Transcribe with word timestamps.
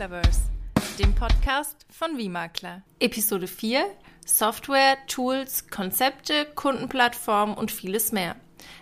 Maklerverse, 0.00 0.40
dem 0.98 1.14
Podcast 1.14 1.84
von 1.90 2.16
Makler. 2.32 2.82
Episode 3.00 3.46
4: 3.46 3.84
Software, 4.24 4.96
Tools, 5.06 5.66
Konzepte, 5.68 6.46
Kundenplattformen 6.54 7.54
und 7.54 7.70
vieles 7.70 8.10
mehr. 8.10 8.36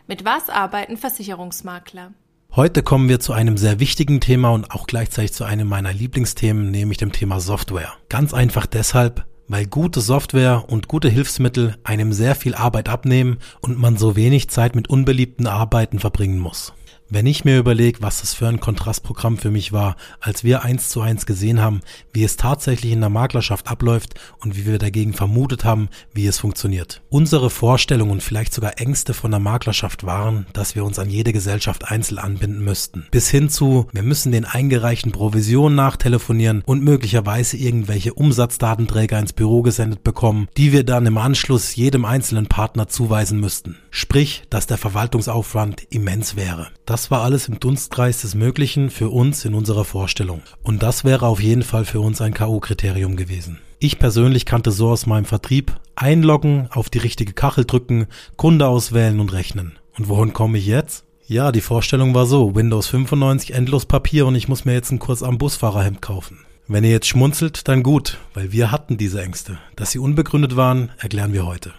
Mit 0.07 0.25
was 0.25 0.49
arbeiten 0.49 0.97
Versicherungsmakler? 0.97 2.13
Heute 2.55 2.85
kommen 2.85 3.09
wir 3.09 3.19
zu 3.19 3.33
einem 3.33 3.57
sehr 3.57 3.81
wichtigen 3.81 4.21
Thema 4.21 4.51
und 4.51 4.71
auch 4.71 4.87
gleichzeitig 4.87 5.33
zu 5.33 5.43
einem 5.43 5.67
meiner 5.67 5.93
Lieblingsthemen, 5.93 6.71
nämlich 6.71 6.99
dem 6.99 7.11
Thema 7.11 7.41
Software. 7.41 7.95
Ganz 8.09 8.33
einfach 8.33 8.67
deshalb, 8.67 9.27
weil 9.49 9.67
gute 9.67 10.01
Software 10.01 10.67
und 10.69 10.87
gute 10.87 11.09
Hilfsmittel 11.09 11.79
einem 11.83 12.13
sehr 12.13 12.37
viel 12.37 12.55
Arbeit 12.55 12.89
abnehmen 12.89 13.39
und 13.61 13.77
man 13.77 13.97
so 13.97 14.15
wenig 14.15 14.51
Zeit 14.51 14.77
mit 14.77 14.89
unbeliebten 14.89 15.49
Arbeiten 15.49 15.99
verbringen 15.99 16.39
muss. 16.39 16.75
Wenn 17.11 17.25
ich 17.25 17.47
mir 17.47 17.57
überlege, 17.57 18.03
was 18.03 18.21
das 18.21 18.35
für 18.35 18.49
ein 18.49 18.61
Kontrastprogramm 18.61 19.39
für 19.39 19.51
mich 19.51 19.73
war, 19.73 19.97
als 20.21 20.45
wir 20.45 20.63
eins 20.63 20.91
zu 20.91 21.01
eins 21.01 21.25
gesehen 21.25 21.59
haben, 21.59 21.81
wie 22.13 22.23
es 22.23 22.37
tatsächlich 22.37 22.93
in 22.93 23.01
der 23.01 23.09
Maklerschaft 23.09 23.71
abläuft 23.71 24.21
und 24.41 24.59
wie 24.59 24.67
wir 24.67 24.79
dagegen 24.79 25.15
vermutet 25.15 25.65
haben, 25.65 25.89
wie 26.13 26.27
es 26.27 26.39
funktioniert. 26.39 27.01
Unsere 27.09 27.49
Vorstellungen 27.49 28.11
und 28.11 28.23
vielleicht 28.23 28.53
sogar 28.53 28.79
Ängste 28.79 29.15
von 29.15 29.31
der 29.31 29.41
Maklerschaft 29.41 30.05
waren, 30.05 30.45
dass 30.53 30.75
wir 30.75 30.85
uns 30.85 30.99
an 30.99 31.09
jede 31.09 31.33
Gesellschaft 31.33 31.91
einzeln 31.91 32.19
anbinden 32.19 32.63
müssten. 32.63 33.07
Bis 33.11 33.31
hin 33.31 33.49
zu, 33.49 33.87
wir 33.91 34.03
müssen 34.03 34.31
den 34.31 34.45
eingereichten 34.45 35.11
Provisionen 35.11 35.77
nachtelefonieren 35.77 36.63
und 36.67 36.85
möglicherweise 36.85 37.57
irgendwelche 37.57 38.13
Umsatzdatenträger 38.13 39.19
ins 39.19 39.33
Büro 39.33 39.63
gesendet 39.63 40.05
bekommen, 40.05 40.49
die 40.59 40.73
wir 40.73 40.85
dann 40.85 41.07
im 41.07 41.17
Anschluss 41.17 41.75
jedem 41.75 42.05
einzelnen 42.05 42.49
Partner 42.49 42.87
zuweisen 42.89 43.41
müssten. 43.41 43.79
Sprich, 43.91 44.43
dass 44.51 44.67
der 44.67 44.77
Verwaltungsaufwand 44.77 45.85
immens 45.91 46.37
wäre. 46.37 46.69
Das 46.85 46.98
das 46.99 47.13
war 47.13 47.23
alles 47.23 47.47
im 47.47 47.61
Dunstkreis 47.61 48.23
des 48.23 48.35
Möglichen 48.35 48.91
für 48.91 49.09
uns 49.11 49.45
in 49.45 49.55
unserer 49.55 49.85
Vorstellung. 49.85 50.43
Und 50.65 50.83
das 50.83 51.05
wäre 51.05 51.29
auf 51.29 51.41
jeden 51.41 51.63
Fall 51.63 51.85
für 51.85 52.01
uns 52.01 52.21
ein 52.21 52.35
K.O.-Kriterium 52.35 53.15
gewesen. 53.15 53.61
Ich 53.79 54.01
persönlich 54.01 54.47
kannte 54.47 54.73
so 54.73 54.89
aus 54.89 55.07
meinem 55.07 55.25
Vertrieb 55.25 55.79
einloggen, 55.95 56.67
auf 56.73 56.91
die 56.91 56.99
richtige 56.99 57.35
Kachel 57.35 57.67
drücken, 57.67 58.09
Kunde 58.35 58.67
auswählen 58.67 59.21
und 59.21 59.33
rechnen. 59.33 59.79
Und 59.97 60.09
wohin 60.09 60.33
komme 60.33 60.59
ich 60.59 60.67
jetzt? 60.67 61.05
Ja, 61.29 61.53
die 61.53 61.61
Vorstellung 61.61 62.17
war 62.17 62.27
so, 62.27 62.57
Windows 62.57 62.89
95 62.89 63.55
endlos 63.55 63.87
Papier 63.87 64.27
und 64.27 64.35
ich 64.35 64.49
muss 64.49 64.65
mir 64.65 64.73
jetzt 64.73 64.91
einen 64.91 64.99
Kurs 64.99 65.23
am 65.23 65.39
Busfahrerhemd 65.39 66.03
kaufen. 66.03 66.41
Wenn 66.67 66.83
ihr 66.83 66.91
jetzt 66.91 67.07
schmunzelt, 67.07 67.69
dann 67.69 67.85
gut, 67.85 68.19
weil 68.35 68.51
wir 68.51 68.73
hatten 68.73 68.99
diese 68.99 69.23
Ängste. 69.23 69.59
Dass 69.77 69.93
sie 69.93 70.01
unbegründet 70.01 70.57
waren, 70.57 70.91
erklären 70.99 71.33
wir 71.33 71.47
heute. 71.47 71.75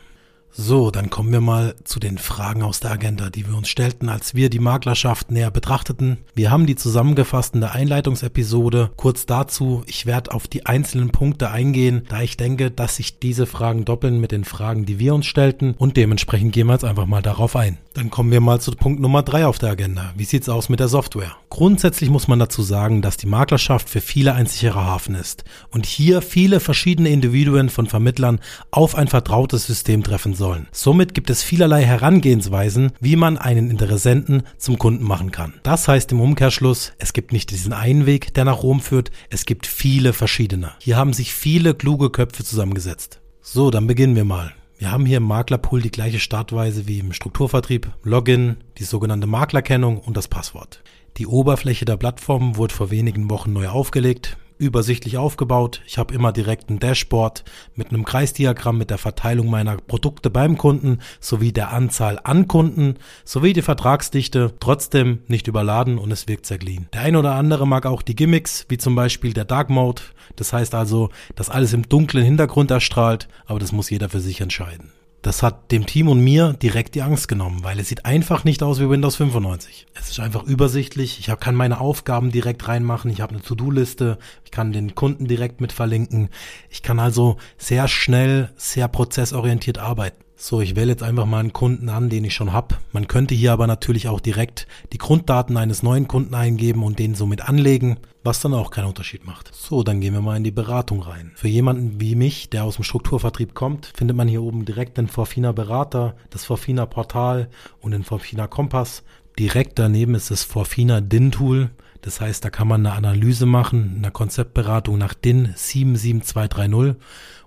So, 0.62 0.92
dann 0.92 1.10
kommen 1.10 1.32
wir 1.32 1.40
mal 1.40 1.74
zu 1.86 2.02
den 2.02 2.18
Fragen 2.18 2.64
aus 2.64 2.82
der 2.82 2.92
Agenda, 2.92 3.30
die 3.30 3.48
wir 3.48 3.56
uns 3.56 3.70
stellten, 3.70 4.10
als 4.10 4.36
wir 4.36 4.50
die 4.50 4.60
Maklerschaft 4.60 5.32
näher 5.32 5.52
betrachteten. 5.52 6.18
Wir 6.36 6.52
haben 6.52 6.66
die 6.66 6.76
zusammengefasst 6.76 7.56
in 7.56 7.62
der 7.62 7.72
Einleitungsepisode. 7.72 8.92
Kurz 8.98 9.26
dazu, 9.26 9.84
ich 9.86 10.06
werde 10.06 10.34
auf 10.34 10.50
die 10.50 10.66
einzelnen 10.66 11.12
Punkte 11.12 11.50
eingehen, 11.50 12.06
da 12.10 12.22
ich 12.22 12.36
denke, 12.36 12.72
dass 12.72 12.98
sich 12.98 13.20
diese 13.20 13.46
Fragen 13.46 13.86
doppeln 13.86 14.20
mit 14.20 14.34
den 14.34 14.44
Fragen, 14.44 14.86
die 14.86 15.00
wir 15.00 15.16
uns 15.16 15.28
stellten 15.28 15.76
und 15.78 15.96
dementsprechend 15.96 16.52
gehen 16.52 16.68
wir 16.68 16.74
jetzt 16.74 16.84
einfach 16.84 17.06
mal 17.06 17.22
darauf 17.22 17.56
ein. 17.56 17.78
Dann 18.00 18.12
kommen 18.12 18.32
wir 18.32 18.40
mal 18.40 18.62
zu 18.62 18.72
Punkt 18.72 19.02
Nummer 19.02 19.24
drei 19.24 19.46
auf 19.46 19.60
der 19.60 19.72
Agenda. 19.72 20.14
Wie 20.16 20.24
sieht's 20.24 20.48
aus 20.48 20.70
mit 20.70 20.80
der 20.80 20.88
Software? 20.88 21.36
Grundsätzlich 21.50 22.10
muss 22.10 22.30
man 22.30 22.40
dazu 22.40 22.62
sagen, 22.62 23.02
dass 23.02 23.18
die 23.18 23.28
Maklerschaft 23.28 23.90
für 23.90 24.00
viele 24.00 24.34
ein 24.36 24.46
sicherer 24.46 24.86
Hafen 24.86 25.16
ist 25.16 25.44
und 25.70 25.86
hier 25.86 26.22
viele 26.22 26.62
verschiedene 26.62 27.10
Individuen 27.10 27.68
von 27.68 27.88
Vermittlern 27.88 28.40
auf 28.72 28.96
ein 28.96 29.10
vertrautes 29.10 29.68
System 29.68 30.02
treffen 30.02 30.34
sollen. 30.34 30.70
Somit 30.72 31.14
gibt 31.14 31.30
es 31.30 31.44
vielerlei 31.44 31.84
Herangehensweisen, 31.84 32.94
wie 33.02 33.18
man 33.18 33.38
einen 33.38 33.70
Interessenten 33.70 34.44
zum 34.58 34.80
Kunden 34.80 35.04
machen 35.04 35.32
kann. 35.32 35.56
Das 35.64 35.90
heißt 35.90 36.14
im 36.14 36.22
Umkehrschluss, 36.22 36.94
es 37.00 37.12
gibt 37.12 37.34
nicht 37.34 37.52
diesen 37.52 37.74
einen 37.74 38.06
Weg, 38.06 38.34
der 38.34 38.46
nach 38.46 38.64
Rom 38.64 38.80
führt, 38.80 39.12
es 39.30 39.46
gibt 39.46 39.68
viele 39.68 40.14
verschiedene. 40.14 40.72
Hier 40.80 40.96
haben 40.96 41.12
sich 41.12 41.34
viele 41.34 41.74
kluge 41.74 42.12
Köpfe 42.12 42.46
zusammengesetzt. 42.46 43.20
So, 43.42 43.72
dann 43.72 43.88
beginnen 43.88 44.16
wir 44.16 44.24
mal. 44.24 44.54
Wir 44.80 44.94
haben 44.94 45.06
hier 45.06 45.18
im 45.18 45.24
Maklerpool 45.24 45.82
die 45.82 45.92
gleiche 45.92 46.20
Startweise 46.20 46.88
wie 46.88 47.00
im 47.00 47.12
Strukturvertrieb, 47.12 47.92
Login, 48.02 48.56
die 48.78 48.86
sogenannte 48.86 49.28
Maklerkennung 49.28 49.98
und 49.98 50.16
das 50.16 50.30
Passwort. 50.30 50.82
Die 51.18 51.28
Oberfläche 51.28 51.84
der 51.84 51.98
Plattform 51.98 52.56
wurde 52.56 52.74
vor 52.74 52.90
wenigen 52.90 53.30
Wochen 53.30 53.52
neu 53.52 53.68
aufgelegt 53.68 54.38
übersichtlich 54.60 55.18
aufgebaut. 55.18 55.82
Ich 55.88 55.98
habe 55.98 56.14
immer 56.14 56.32
direkt 56.32 56.70
ein 56.70 56.80
Dashboard 56.80 57.44
mit 57.76 57.90
einem 57.90 58.06
Kreisdiagramm 58.06 58.78
mit 58.78 58.92
der 58.92 58.98
Verteilung 58.98 59.50
meiner 59.50 59.78
Produkte 59.78 60.30
beim 60.30 60.58
Kunden 60.58 61.00
sowie 61.20 61.52
der 61.52 61.72
Anzahl 61.72 62.20
an 62.24 62.48
Kunden 62.48 62.98
sowie 63.24 63.54
die 63.54 63.62
Vertragsdichte. 63.62 64.54
Trotzdem 64.60 65.24
nicht 65.28 65.48
überladen 65.48 65.98
und 65.98 66.12
es 66.12 66.28
wirkt 66.28 66.46
sehr 66.46 66.60
clean. 66.60 66.88
Der 66.94 67.02
ein 67.02 67.16
oder 67.16 67.34
andere 67.34 67.66
mag 67.66 67.86
auch 67.86 68.02
die 68.02 68.16
Gimmicks, 68.16 68.66
wie 68.70 68.78
zum 68.78 68.96
Beispiel 68.96 69.34
der 69.34 69.46
Dark 69.46 69.70
Mode. 69.70 70.02
Das 70.36 70.54
heißt 70.54 70.76
also, 70.76 71.10
dass 71.36 71.50
alles 71.50 71.74
im 71.74 71.88
dunklen 71.88 72.24
Hintergrund 72.24 72.70
erstrahlt, 72.70 73.28
aber 73.46 73.60
das 73.60 73.72
muss 73.72 73.90
jeder 73.90 74.10
für 74.10 74.20
sich 74.20 74.42
entscheiden. 74.42 74.92
Das 75.22 75.44
hat 75.44 75.72
dem 75.72 75.86
Team 75.86 76.08
und 76.08 76.22
mir 76.22 76.54
direkt 76.54 76.96
die 76.96 77.02
Angst 77.02 77.28
genommen, 77.28 77.64
weil 77.64 77.78
es 77.80 77.90
sieht 77.90 78.06
einfach 78.06 78.46
nicht 78.46 78.64
aus 78.64 78.80
wie 78.80 78.90
Windows 78.90 79.18
95. 79.18 79.88
Es 79.94 80.10
ist 80.10 80.20
einfach 80.20 80.44
übersichtlich. 80.44 81.20
Ich 81.20 81.40
kann 81.40 81.56
meine 81.56 81.82
Aufgaben 81.82 82.32
direkt 82.32 82.68
reinmachen. 82.70 83.12
Ich 83.12 83.20
habe 83.20 83.34
eine 83.34 83.42
To-Do-Liste. 83.42 84.18
Ich 84.46 84.52
kann 84.52 84.72
den 84.72 84.96
Kunden 84.96 85.28
direkt 85.28 85.60
mit 85.60 85.74
verlinken. 85.74 86.30
Ich 86.70 86.84
kann 86.84 87.00
also 87.00 87.36
sehr 87.58 87.90
schnell, 87.90 88.52
sehr 88.56 88.88
prozessorientiert 88.88 89.78
arbeiten. 89.78 90.24
So, 90.42 90.62
ich 90.62 90.78
wähle 90.78 90.92
jetzt 90.92 91.04
einfach 91.04 91.26
mal 91.26 91.42
einen 91.42 91.52
Kunden 91.52 91.90
an, 91.90 92.10
den 92.10 92.24
ich 92.24 92.34
schon 92.34 92.54
habe. 92.54 92.78
Man 92.94 93.10
könnte 93.10 93.36
hier 93.36 93.52
aber 93.52 93.68
natürlich 93.68 94.08
auch 94.08 94.22
direkt 94.22 94.68
die 94.94 94.98
Grunddaten 94.98 95.58
eines 95.58 95.84
neuen 95.84 96.08
Kunden 96.08 96.34
eingeben 96.34 96.82
und 96.84 96.98
den 96.98 97.14
somit 97.14 97.50
anlegen, 97.50 97.98
was 98.24 98.40
dann 98.40 98.54
auch 98.54 98.72
keinen 98.72 98.88
Unterschied 98.88 99.26
macht. 99.26 99.54
So, 99.54 99.84
dann 99.84 100.00
gehen 100.00 100.14
wir 100.14 100.22
mal 100.22 100.38
in 100.38 100.46
die 100.46 100.52
Beratung 100.52 101.02
rein. 101.02 101.34
Für 101.36 101.50
jemanden 101.50 102.00
wie 102.00 102.16
mich, 102.16 102.50
der 102.50 102.64
aus 102.64 102.76
dem 102.76 102.86
Strukturvertrieb 102.86 103.54
kommt, 103.54 103.92
findet 103.94 104.16
man 104.16 104.30
hier 104.30 104.42
oben 104.42 104.64
direkt 104.64 104.98
den 104.98 105.10
Forfina 105.10 105.52
Berater, 105.52 106.16
das 106.30 106.46
Forfina 106.46 106.86
Portal 106.86 107.50
und 107.82 107.92
den 107.92 108.06
Forfina 108.06 108.48
Kompass. 108.48 109.04
Direkt 109.38 109.78
daneben 109.78 110.16
ist 110.16 110.32
das 110.32 110.46
Forfina 110.46 111.02
DIN 111.02 111.32
Tool. 111.32 111.70
Das 112.02 112.22
heißt, 112.22 112.46
da 112.46 112.50
kann 112.50 112.68
man 112.68 112.86
eine 112.86 112.96
Analyse 112.96 113.46
machen, 113.46 113.96
eine 113.98 114.12
Konzeptberatung 114.12 114.98
nach 114.98 115.14
DIN 115.14 115.54
77230 115.56 116.96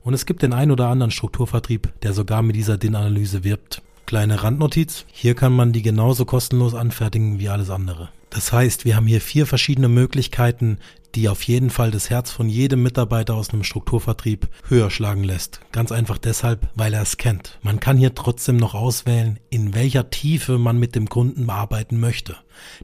und 0.03 0.15
es 0.15 0.27
gibt 0.27 0.43
den 0.43 0.53
ein 0.53 0.71
oder 0.71 0.89
anderen 0.89 1.11
Strukturvertrieb, 1.11 1.93
der 2.03 2.13
sogar 2.13 2.43
mit 2.43 2.57
dieser 2.57 2.77
DIN-Analyse 2.77 3.45
wirbt. 3.45 3.83
Kleine 4.07 4.43
Randnotiz, 4.43 5.07
hier 5.11 5.35
kann 5.35 5.53
man 5.53 5.73
die 5.73 5.83
genauso 5.83 6.25
kostenlos 6.25 6.75
anfertigen 6.75 7.39
wie 7.39 7.49
alles 7.49 7.71
andere. 7.71 8.11
Das 8.31 8.53
heißt, 8.53 8.85
wir 8.85 8.97
haben 8.97 9.07
hier 9.07 9.21
vier 9.21 9.47
verschiedene 9.47 9.89
Möglichkeiten, 9.89 10.79
die 11.15 11.29
auf 11.29 11.43
jeden 11.43 11.69
Fall 11.69 11.91
das 11.91 12.09
Herz 12.09 12.31
von 12.31 12.49
jedem 12.49 12.83
Mitarbeiter 12.83 13.35
aus 13.35 13.51
einem 13.51 13.65
Strukturvertrieb 13.65 14.49
höher 14.69 14.91
schlagen 14.91 15.25
lässt. 15.25 15.61
Ganz 15.71 15.93
einfach 15.93 16.17
deshalb, 16.17 16.69
weil 16.75 16.95
er 16.95 17.03
es 17.03 17.19
kennt. 17.19 17.59
Man 17.63 17.81
kann 17.81 17.99
hier 17.99 18.15
trotzdem 18.15 18.57
noch 18.57 18.75
auswählen, 18.75 19.39
in 19.51 19.75
welcher 19.75 20.09
Tiefe 20.09 20.57
man 20.59 20.79
mit 20.79 20.95
dem 20.95 21.09
Kunden 21.09 21.49
arbeiten 21.51 22.01
möchte. 22.01 22.37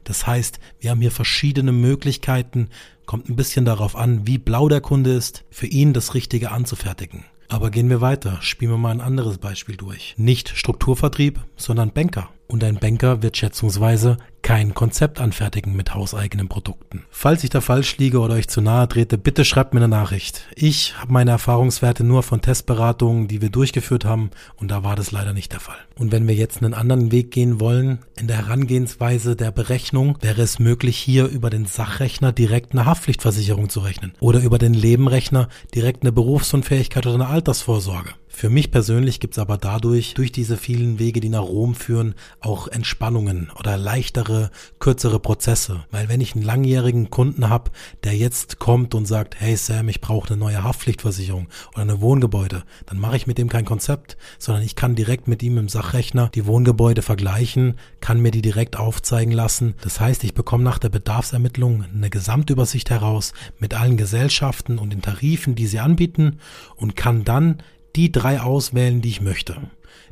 Das 0.03 0.27
heißt, 0.27 0.59
wir 0.79 0.91
haben 0.91 1.01
hier 1.01 1.11
verschiedene 1.11 1.71
Möglichkeiten, 1.71 2.69
kommt 3.07 3.29
ein 3.29 3.35
bisschen 3.35 3.65
darauf 3.65 3.95
an, 3.95 4.27
wie 4.27 4.37
blau 4.37 4.69
der 4.69 4.81
Kunde 4.81 5.13
ist, 5.13 5.43
für 5.49 5.67
ihn 5.67 5.93
das 5.93 6.13
Richtige 6.13 6.51
anzufertigen. 6.51 7.25
Aber 7.51 7.71
gehen 7.71 7.89
wir 7.89 7.99
weiter, 7.99 8.37
spielen 8.41 8.71
wir 8.71 8.77
mal 8.77 8.91
ein 8.91 9.01
anderes 9.01 9.39
Beispiel 9.39 9.75
durch. 9.75 10.13
Nicht 10.17 10.49
Strukturvertrieb, 10.49 11.39
sondern 11.55 11.91
Banker. 11.91 12.29
Und 12.51 12.63
ein 12.63 12.77
Banker 12.77 13.21
wird 13.21 13.37
schätzungsweise 13.37 14.17
kein 14.41 14.73
Konzept 14.73 15.21
anfertigen 15.21 15.75
mit 15.75 15.93
hauseigenen 15.93 16.49
Produkten. 16.49 17.03
Falls 17.11 17.43
ich 17.43 17.51
da 17.51 17.61
falsch 17.61 17.97
liege 17.97 18.19
oder 18.19 18.33
euch 18.33 18.47
zu 18.47 18.59
nahe 18.59 18.87
trete, 18.87 19.19
bitte 19.19 19.45
schreibt 19.45 19.75
mir 19.75 19.81
eine 19.81 19.87
Nachricht. 19.87 20.47
Ich 20.55 20.97
habe 20.97 21.13
meine 21.13 21.29
Erfahrungswerte 21.29 22.03
nur 22.03 22.23
von 22.23 22.41
Testberatungen, 22.41 23.27
die 23.27 23.43
wir 23.43 23.51
durchgeführt 23.51 24.03
haben 24.03 24.31
und 24.55 24.71
da 24.71 24.83
war 24.83 24.95
das 24.95 25.11
leider 25.11 25.33
nicht 25.33 25.51
der 25.51 25.59
Fall. 25.59 25.77
Und 25.99 26.11
wenn 26.11 26.27
wir 26.27 26.33
jetzt 26.33 26.63
einen 26.63 26.73
anderen 26.73 27.11
Weg 27.11 27.29
gehen 27.29 27.59
wollen, 27.59 27.99
in 28.19 28.25
der 28.25 28.37
Herangehensweise 28.37 29.35
der 29.35 29.51
Berechnung, 29.51 30.17
wäre 30.21 30.41
es 30.41 30.57
möglich, 30.57 30.97
hier 30.97 31.27
über 31.27 31.51
den 31.51 31.67
Sachrechner 31.67 32.31
direkt 32.31 32.71
eine 32.71 32.85
Haftpflichtversicherung 32.85 33.69
zu 33.69 33.81
rechnen 33.81 34.13
oder 34.19 34.39
über 34.39 34.57
den 34.57 34.73
Lebenrechner 34.73 35.49
direkt 35.75 36.01
eine 36.01 36.11
Berufsunfähigkeit 36.11 37.05
oder 37.05 37.15
eine 37.15 37.27
Altersvorsorge. 37.27 38.09
Für 38.31 38.49
mich 38.49 38.71
persönlich 38.71 39.19
gibt's 39.19 39.39
aber 39.39 39.57
dadurch, 39.57 40.13
durch 40.13 40.31
diese 40.31 40.55
vielen 40.55 40.97
Wege, 40.99 41.19
die 41.19 41.29
nach 41.29 41.41
Rom 41.41 41.75
führen, 41.75 42.13
auch 42.39 42.67
Entspannungen 42.67 43.51
oder 43.59 43.75
leichtere, 43.75 44.51
kürzere 44.77 45.19
Prozesse. 45.19 45.83
Weil 45.91 46.07
wenn 46.07 46.21
ich 46.21 46.35
einen 46.35 46.45
langjährigen 46.45 47.09
Kunden 47.09 47.49
habe, 47.49 47.71
der 48.03 48.15
jetzt 48.15 48.59
kommt 48.59 48.95
und 48.95 49.07
sagt, 49.07 49.41
hey 49.41 49.57
Sam, 49.57 49.89
ich 49.89 49.99
brauche 49.99 50.29
eine 50.29 50.37
neue 50.37 50.63
Haftpflichtversicherung 50.63 51.49
oder 51.73 51.81
eine 51.81 52.01
Wohngebäude, 52.01 52.63
dann 52.85 52.99
mache 52.99 53.17
ich 53.17 53.27
mit 53.27 53.39
dem 53.39 53.49
kein 53.49 53.65
Konzept, 53.65 54.15
sondern 54.37 54.63
ich 54.63 54.75
kann 54.75 54.95
direkt 54.95 55.27
mit 55.27 55.43
ihm 55.43 55.57
im 55.57 55.67
Sachrechner 55.67 56.29
die 56.33 56.45
Wohngebäude 56.45 57.01
vergleichen, 57.01 57.77
kann 57.99 58.21
mir 58.21 58.31
die 58.31 58.43
direkt 58.43 58.77
aufzeigen 58.77 59.33
lassen. 59.33 59.73
Das 59.81 59.99
heißt, 59.99 60.23
ich 60.23 60.35
bekomme 60.35 60.63
nach 60.63 60.77
der 60.77 60.89
Bedarfsermittlung 60.89 61.83
eine 61.93 62.09
Gesamtübersicht 62.11 62.89
heraus 62.91 63.33
mit 63.57 63.73
allen 63.73 63.97
Gesellschaften 63.97 64.77
und 64.77 64.93
den 64.93 65.01
Tarifen, 65.01 65.55
die 65.55 65.67
sie 65.67 65.79
anbieten 65.79 66.39
und 66.77 66.95
kann 66.95 67.25
dann 67.25 67.57
die 67.95 68.11
drei 68.11 68.41
auswählen, 68.41 69.01
die 69.01 69.09
ich 69.09 69.21
möchte. 69.21 69.57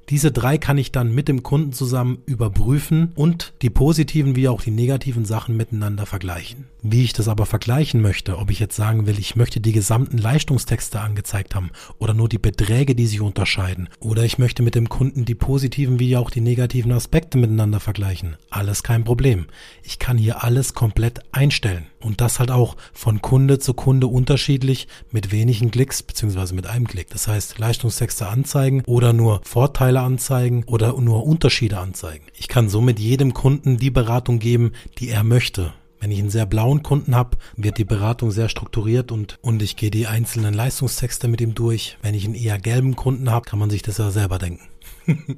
Diese 0.09 0.31
drei 0.31 0.57
kann 0.57 0.77
ich 0.77 0.93
dann 0.93 1.13
mit 1.13 1.27
dem 1.27 1.43
Kunden 1.43 1.73
zusammen 1.73 2.19
überprüfen 2.25 3.11
und 3.15 3.53
die 3.61 3.69
positiven 3.69 4.37
wie 4.37 4.47
auch 4.47 4.61
die 4.61 4.71
negativen 4.71 5.25
Sachen 5.25 5.57
miteinander 5.57 6.05
vergleichen. 6.05 6.67
Wie 6.81 7.03
ich 7.03 7.11
das 7.11 7.27
aber 7.27 7.45
vergleichen 7.45 8.01
möchte, 8.01 8.37
ob 8.37 8.49
ich 8.49 8.59
jetzt 8.59 8.77
sagen 8.77 9.05
will, 9.05 9.19
ich 9.19 9.35
möchte 9.35 9.59
die 9.59 9.73
gesamten 9.73 10.17
Leistungstexte 10.17 11.01
angezeigt 11.01 11.55
haben 11.55 11.71
oder 11.99 12.13
nur 12.13 12.29
die 12.29 12.37
Beträge, 12.37 12.95
die 12.95 13.07
sich 13.07 13.19
unterscheiden 13.19 13.89
oder 13.99 14.23
ich 14.23 14.37
möchte 14.37 14.63
mit 14.63 14.75
dem 14.75 14.87
Kunden 14.87 15.25
die 15.25 15.35
positiven 15.35 15.99
wie 15.99 16.15
auch 16.15 16.29
die 16.29 16.39
negativen 16.39 16.93
Aspekte 16.93 17.37
miteinander 17.37 17.81
vergleichen. 17.81 18.37
Alles 18.49 18.83
kein 18.83 19.03
Problem. 19.03 19.47
Ich 19.83 19.99
kann 19.99 20.17
hier 20.17 20.45
alles 20.45 20.73
komplett 20.73 21.19
einstellen 21.33 21.87
und 21.99 22.21
das 22.21 22.39
halt 22.39 22.51
auch 22.51 22.77
von 22.93 23.21
Kunde 23.21 23.59
zu 23.59 23.73
Kunde 23.73 24.07
unterschiedlich 24.07 24.87
mit 25.11 25.31
wenigen 25.31 25.71
Klicks 25.71 26.03
beziehungsweise 26.03 26.55
mit 26.55 26.67
einem 26.67 26.87
Klick. 26.87 27.09
Das 27.09 27.27
heißt 27.27 27.59
Leistungstexte 27.59 28.27
anzeigen 28.27 28.83
oder 28.85 29.11
nur 29.11 29.41
Vorteile 29.43 29.96
Vorteile 29.97 30.01
anzeigen 30.01 30.63
oder 30.65 30.99
nur 30.99 31.25
Unterschiede 31.25 31.79
anzeigen. 31.79 32.25
Ich 32.35 32.47
kann 32.47 32.69
somit 32.69 32.99
jedem 32.99 33.33
Kunden 33.33 33.77
die 33.77 33.89
Beratung 33.89 34.39
geben, 34.39 34.73
die 34.99 35.09
er 35.09 35.23
möchte. 35.23 35.73
Wenn 35.99 36.11
ich 36.11 36.19
einen 36.19 36.29
sehr 36.29 36.45
blauen 36.45 36.83
Kunden 36.83 37.15
habe, 37.15 37.37
wird 37.55 37.79
die 37.79 37.83
Beratung 37.83 38.29
sehr 38.29 38.49
strukturiert 38.49 39.11
und, 39.11 39.39
und 39.41 39.63
ich 39.63 39.75
gehe 39.75 39.89
die 39.89 40.05
einzelnen 40.05 40.53
Leistungstexte 40.53 41.27
mit 41.27 41.41
ihm 41.41 41.55
durch. 41.55 41.97
Wenn 42.03 42.13
ich 42.13 42.25
einen 42.25 42.35
eher 42.35 42.59
gelben 42.59 42.95
Kunden 42.95 43.31
habe, 43.31 43.49
kann 43.49 43.57
man 43.57 43.71
sich 43.71 43.81
das 43.81 43.97
ja 43.97 44.11
selber 44.11 44.37
denken. 44.37 44.67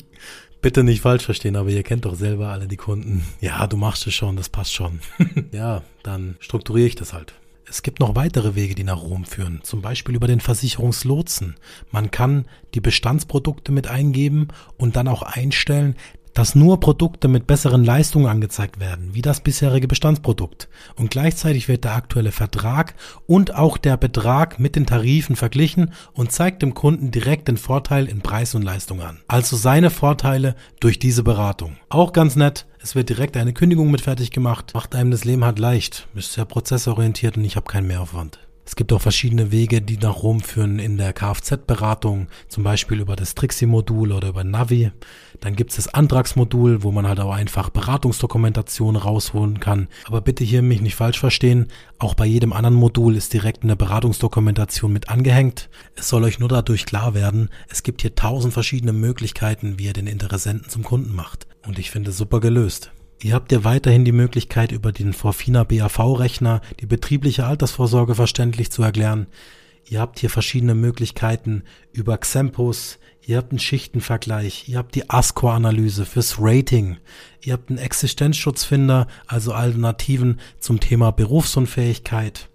Bitte 0.62 0.84
nicht 0.84 1.00
falsch 1.00 1.24
verstehen, 1.24 1.56
aber 1.56 1.70
ihr 1.70 1.84
kennt 1.84 2.04
doch 2.04 2.16
selber 2.16 2.50
alle 2.50 2.68
die 2.68 2.76
Kunden. 2.76 3.24
Ja, 3.40 3.66
du 3.68 3.78
machst 3.78 4.06
es 4.08 4.14
schon, 4.14 4.36
das 4.36 4.50
passt 4.50 4.74
schon. 4.74 5.00
ja, 5.54 5.84
dann 6.04 6.36
strukturiere 6.42 6.88
ich 6.88 6.96
das 6.96 7.14
halt. 7.14 7.34
Es 7.70 7.84
gibt 7.84 8.00
noch 8.00 8.16
weitere 8.16 8.56
Wege, 8.56 8.74
die 8.74 8.84
nach 8.84 9.04
Rom 9.04 9.26
führen, 9.26 9.60
zum 9.62 9.82
Beispiel 9.82 10.16
über 10.16 10.26
den 10.26 10.40
Versicherungslotsen. 10.40 11.56
Man 11.92 12.10
kann 12.10 12.46
die 12.74 12.82
Bestandsprodukte 12.82 13.72
mit 13.72 13.88
eingeben 13.88 14.48
und 14.78 14.96
dann 14.96 15.08
auch 15.08 15.22
einstellen, 15.22 15.96
dass 16.40 16.56
nur 16.56 16.80
Produkte 16.80 17.28
mit 17.28 17.48
besseren 17.48 17.84
Leistungen 17.84 18.28
angezeigt 18.28 18.80
werden, 18.80 19.14
wie 19.14 19.22
das 19.22 19.42
bisherige 19.42 19.90
Bestandsprodukt. 19.90 20.70
Und 20.96 21.12
gleichzeitig 21.12 21.68
wird 21.68 21.84
der 21.84 21.96
aktuelle 21.96 22.32
Vertrag 22.32 22.96
und 23.28 23.56
auch 23.56 23.78
der 23.78 23.98
Betrag 23.98 24.58
mit 24.58 24.78
den 24.78 24.86
Tarifen 24.86 25.36
verglichen 25.36 25.92
und 26.14 26.32
zeigt 26.32 26.62
dem 26.62 26.74
Kunden 26.74 27.12
direkt 27.12 27.50
den 27.50 27.58
Vorteil 27.58 28.08
in 28.08 28.22
Preis 28.22 28.56
und 28.56 28.62
Leistung 28.62 29.02
an. 29.02 29.20
Also 29.28 29.58
seine 29.58 29.90
Vorteile 29.90 30.56
durch 30.80 30.98
diese 30.98 31.24
Beratung. 31.24 31.76
Auch 31.90 32.14
ganz 32.14 32.38
nett, 32.38 32.68
es 32.82 32.96
wird 32.96 33.10
direkt 33.10 33.36
eine 33.36 33.52
Kündigung 33.52 33.92
mit 33.92 34.00
fertig 34.00 34.32
gemacht, 34.32 34.72
macht 34.74 34.96
einem 34.96 35.12
das 35.12 35.26
Leben 35.26 35.44
halt 35.44 35.60
leicht, 35.60 36.08
ist 36.16 36.32
sehr 36.32 36.46
prozessorientiert 36.46 37.36
und 37.36 37.44
ich 37.44 37.58
habe 37.58 37.70
keinen 37.70 37.88
Mehraufwand. 37.88 38.40
Es 38.70 38.76
gibt 38.76 38.94
auch 38.94 39.02
verschiedene 39.02 39.52
Wege, 39.52 39.82
die 39.82 39.98
nach 39.98 40.22
Rom 40.22 40.42
führen 40.42 40.78
in 40.78 40.98
der 40.98 41.12
Kfz-Beratung, 41.12 42.28
zum 42.50 42.64
Beispiel 42.64 43.00
über 43.00 43.16
das 43.16 43.34
Trixie-Modul 43.34 44.12
oder 44.12 44.28
über 44.28 44.44
Navi. 44.44 44.92
Dann 45.40 45.56
gibt 45.56 45.72
es 45.72 45.78
das 45.78 45.88
Antragsmodul, 45.88 46.84
wo 46.84 46.92
man 46.92 47.08
halt 47.08 47.20
auch 47.20 47.34
einfach 47.34 47.72
Beratungsdokumentation 47.72 48.96
rausholen 48.96 49.60
kann. 49.60 49.88
Aber 50.06 50.22
bitte 50.22 50.44
hier 50.44 50.62
mich 50.62 50.82
nicht 50.82 50.94
falsch 50.94 51.20
verstehen, 51.20 51.70
auch 51.98 52.14
bei 52.14 52.28
jedem 52.28 52.54
anderen 52.54 52.76
Modul 52.76 53.16
ist 53.16 53.34
direkt 53.34 53.64
eine 53.64 53.76
Beratungsdokumentation 53.76 54.94
mit 54.94 55.10
angehängt. 55.10 55.72
Es 55.96 56.08
soll 56.08 56.24
euch 56.24 56.38
nur 56.38 56.50
dadurch 56.50 56.86
klar 56.86 57.16
werden, 57.16 57.50
es 57.70 57.82
gibt 57.82 58.02
hier 58.02 58.14
tausend 58.14 58.54
verschiedene 58.54 58.94
Möglichkeiten, 58.94 59.80
wie 59.80 59.86
ihr 59.86 59.94
den 59.94 60.06
Interessenten 60.06 60.70
zum 60.70 60.84
Kunden 60.84 61.16
macht. 61.16 61.48
Und 61.66 61.80
ich 61.80 61.90
finde 61.90 62.12
super 62.12 62.40
gelöst. 62.40 62.92
Ihr 63.22 63.34
habt 63.34 63.52
ja 63.52 63.66
weiterhin 63.66 64.06
die 64.06 64.14
Möglichkeit, 64.14 64.72
über 64.72 64.94
den 64.94 65.12
Forfina 65.12 65.66
BAV-Rechner 65.66 66.62
die 66.80 66.86
betriebliche 66.86 67.46
Altersvorsorge 67.46 68.16
verständlich 68.16 68.72
zu 68.72 68.82
erklären. 68.82 69.28
Ihr 69.86 70.00
habt 70.00 70.20
hier 70.20 70.30
verschiedene 70.30 70.74
Möglichkeiten 70.74 71.64
über 71.92 72.18
Xempus, 72.18 72.98
ihr 73.26 73.38
habt 73.38 73.52
einen 73.52 73.60
Schichtenvergleich, 73.60 74.70
ihr 74.70 74.78
habt 74.78 74.96
die 74.96 75.10
ASCO-Analyse 75.10 76.06
fürs 76.06 76.38
Rating, 76.40 76.98
ihr 77.42 77.54
habt 77.54 77.70
einen 77.70 77.80
Existenzschutzfinder, 77.80 79.08
also 79.28 79.52
Alternativen 79.52 80.40
zum 80.60 80.80
Thema 80.80 81.12
Berufsunfähigkeit, 81.12 82.50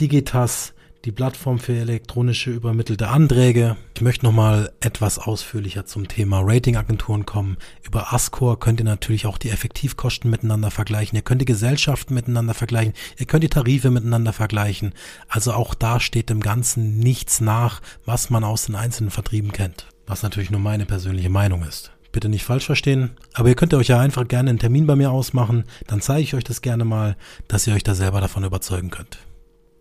Digitas, 0.00 0.72
die 1.04 1.12
Plattform 1.12 1.58
für 1.58 1.74
elektronische 1.74 2.50
übermittelte 2.50 3.08
Anträge. 3.08 3.76
Ich 3.94 4.02
möchte 4.02 4.24
nochmal 4.24 4.72
etwas 4.80 5.18
ausführlicher 5.18 5.84
zum 5.84 6.06
Thema 6.06 6.40
Ratingagenturen 6.44 7.26
kommen. 7.26 7.56
Über 7.84 8.12
Ascor 8.12 8.60
könnt 8.60 8.80
ihr 8.80 8.84
natürlich 8.84 9.26
auch 9.26 9.38
die 9.38 9.50
Effektivkosten 9.50 10.30
miteinander 10.30 10.70
vergleichen. 10.70 11.16
Ihr 11.16 11.22
könnt 11.22 11.40
die 11.40 11.46
Gesellschaften 11.46 12.14
miteinander 12.14 12.54
vergleichen. 12.54 12.94
Ihr 13.18 13.26
könnt 13.26 13.42
die 13.42 13.48
Tarife 13.48 13.90
miteinander 13.90 14.32
vergleichen. 14.32 14.94
Also 15.28 15.52
auch 15.52 15.74
da 15.74 15.98
steht 15.98 16.30
dem 16.30 16.40
Ganzen 16.40 16.98
nichts 17.00 17.40
nach, 17.40 17.82
was 18.04 18.30
man 18.30 18.44
aus 18.44 18.66
den 18.66 18.76
einzelnen 18.76 19.10
Vertrieben 19.10 19.50
kennt. 19.50 19.88
Was 20.06 20.22
natürlich 20.22 20.50
nur 20.50 20.60
meine 20.60 20.86
persönliche 20.86 21.30
Meinung 21.30 21.62
ist 21.64 21.90
bitte 22.12 22.28
nicht 22.28 22.44
falsch 22.44 22.66
verstehen. 22.66 23.12
Aber 23.32 23.48
ihr 23.48 23.54
könnt 23.54 23.72
euch 23.72 23.88
ja 23.88 23.98
einfach 23.98 24.28
gerne 24.28 24.50
einen 24.50 24.58
Termin 24.58 24.86
bei 24.86 24.96
mir 24.96 25.10
ausmachen, 25.10 25.64
dann 25.86 26.02
zeige 26.02 26.20
ich 26.20 26.34
euch 26.34 26.44
das 26.44 26.60
gerne 26.60 26.84
mal, 26.84 27.16
dass 27.48 27.66
ihr 27.66 27.72
euch 27.72 27.84
da 27.84 27.94
selber 27.94 28.20
davon 28.20 28.44
überzeugen 28.44 28.90
könnt. 28.90 29.18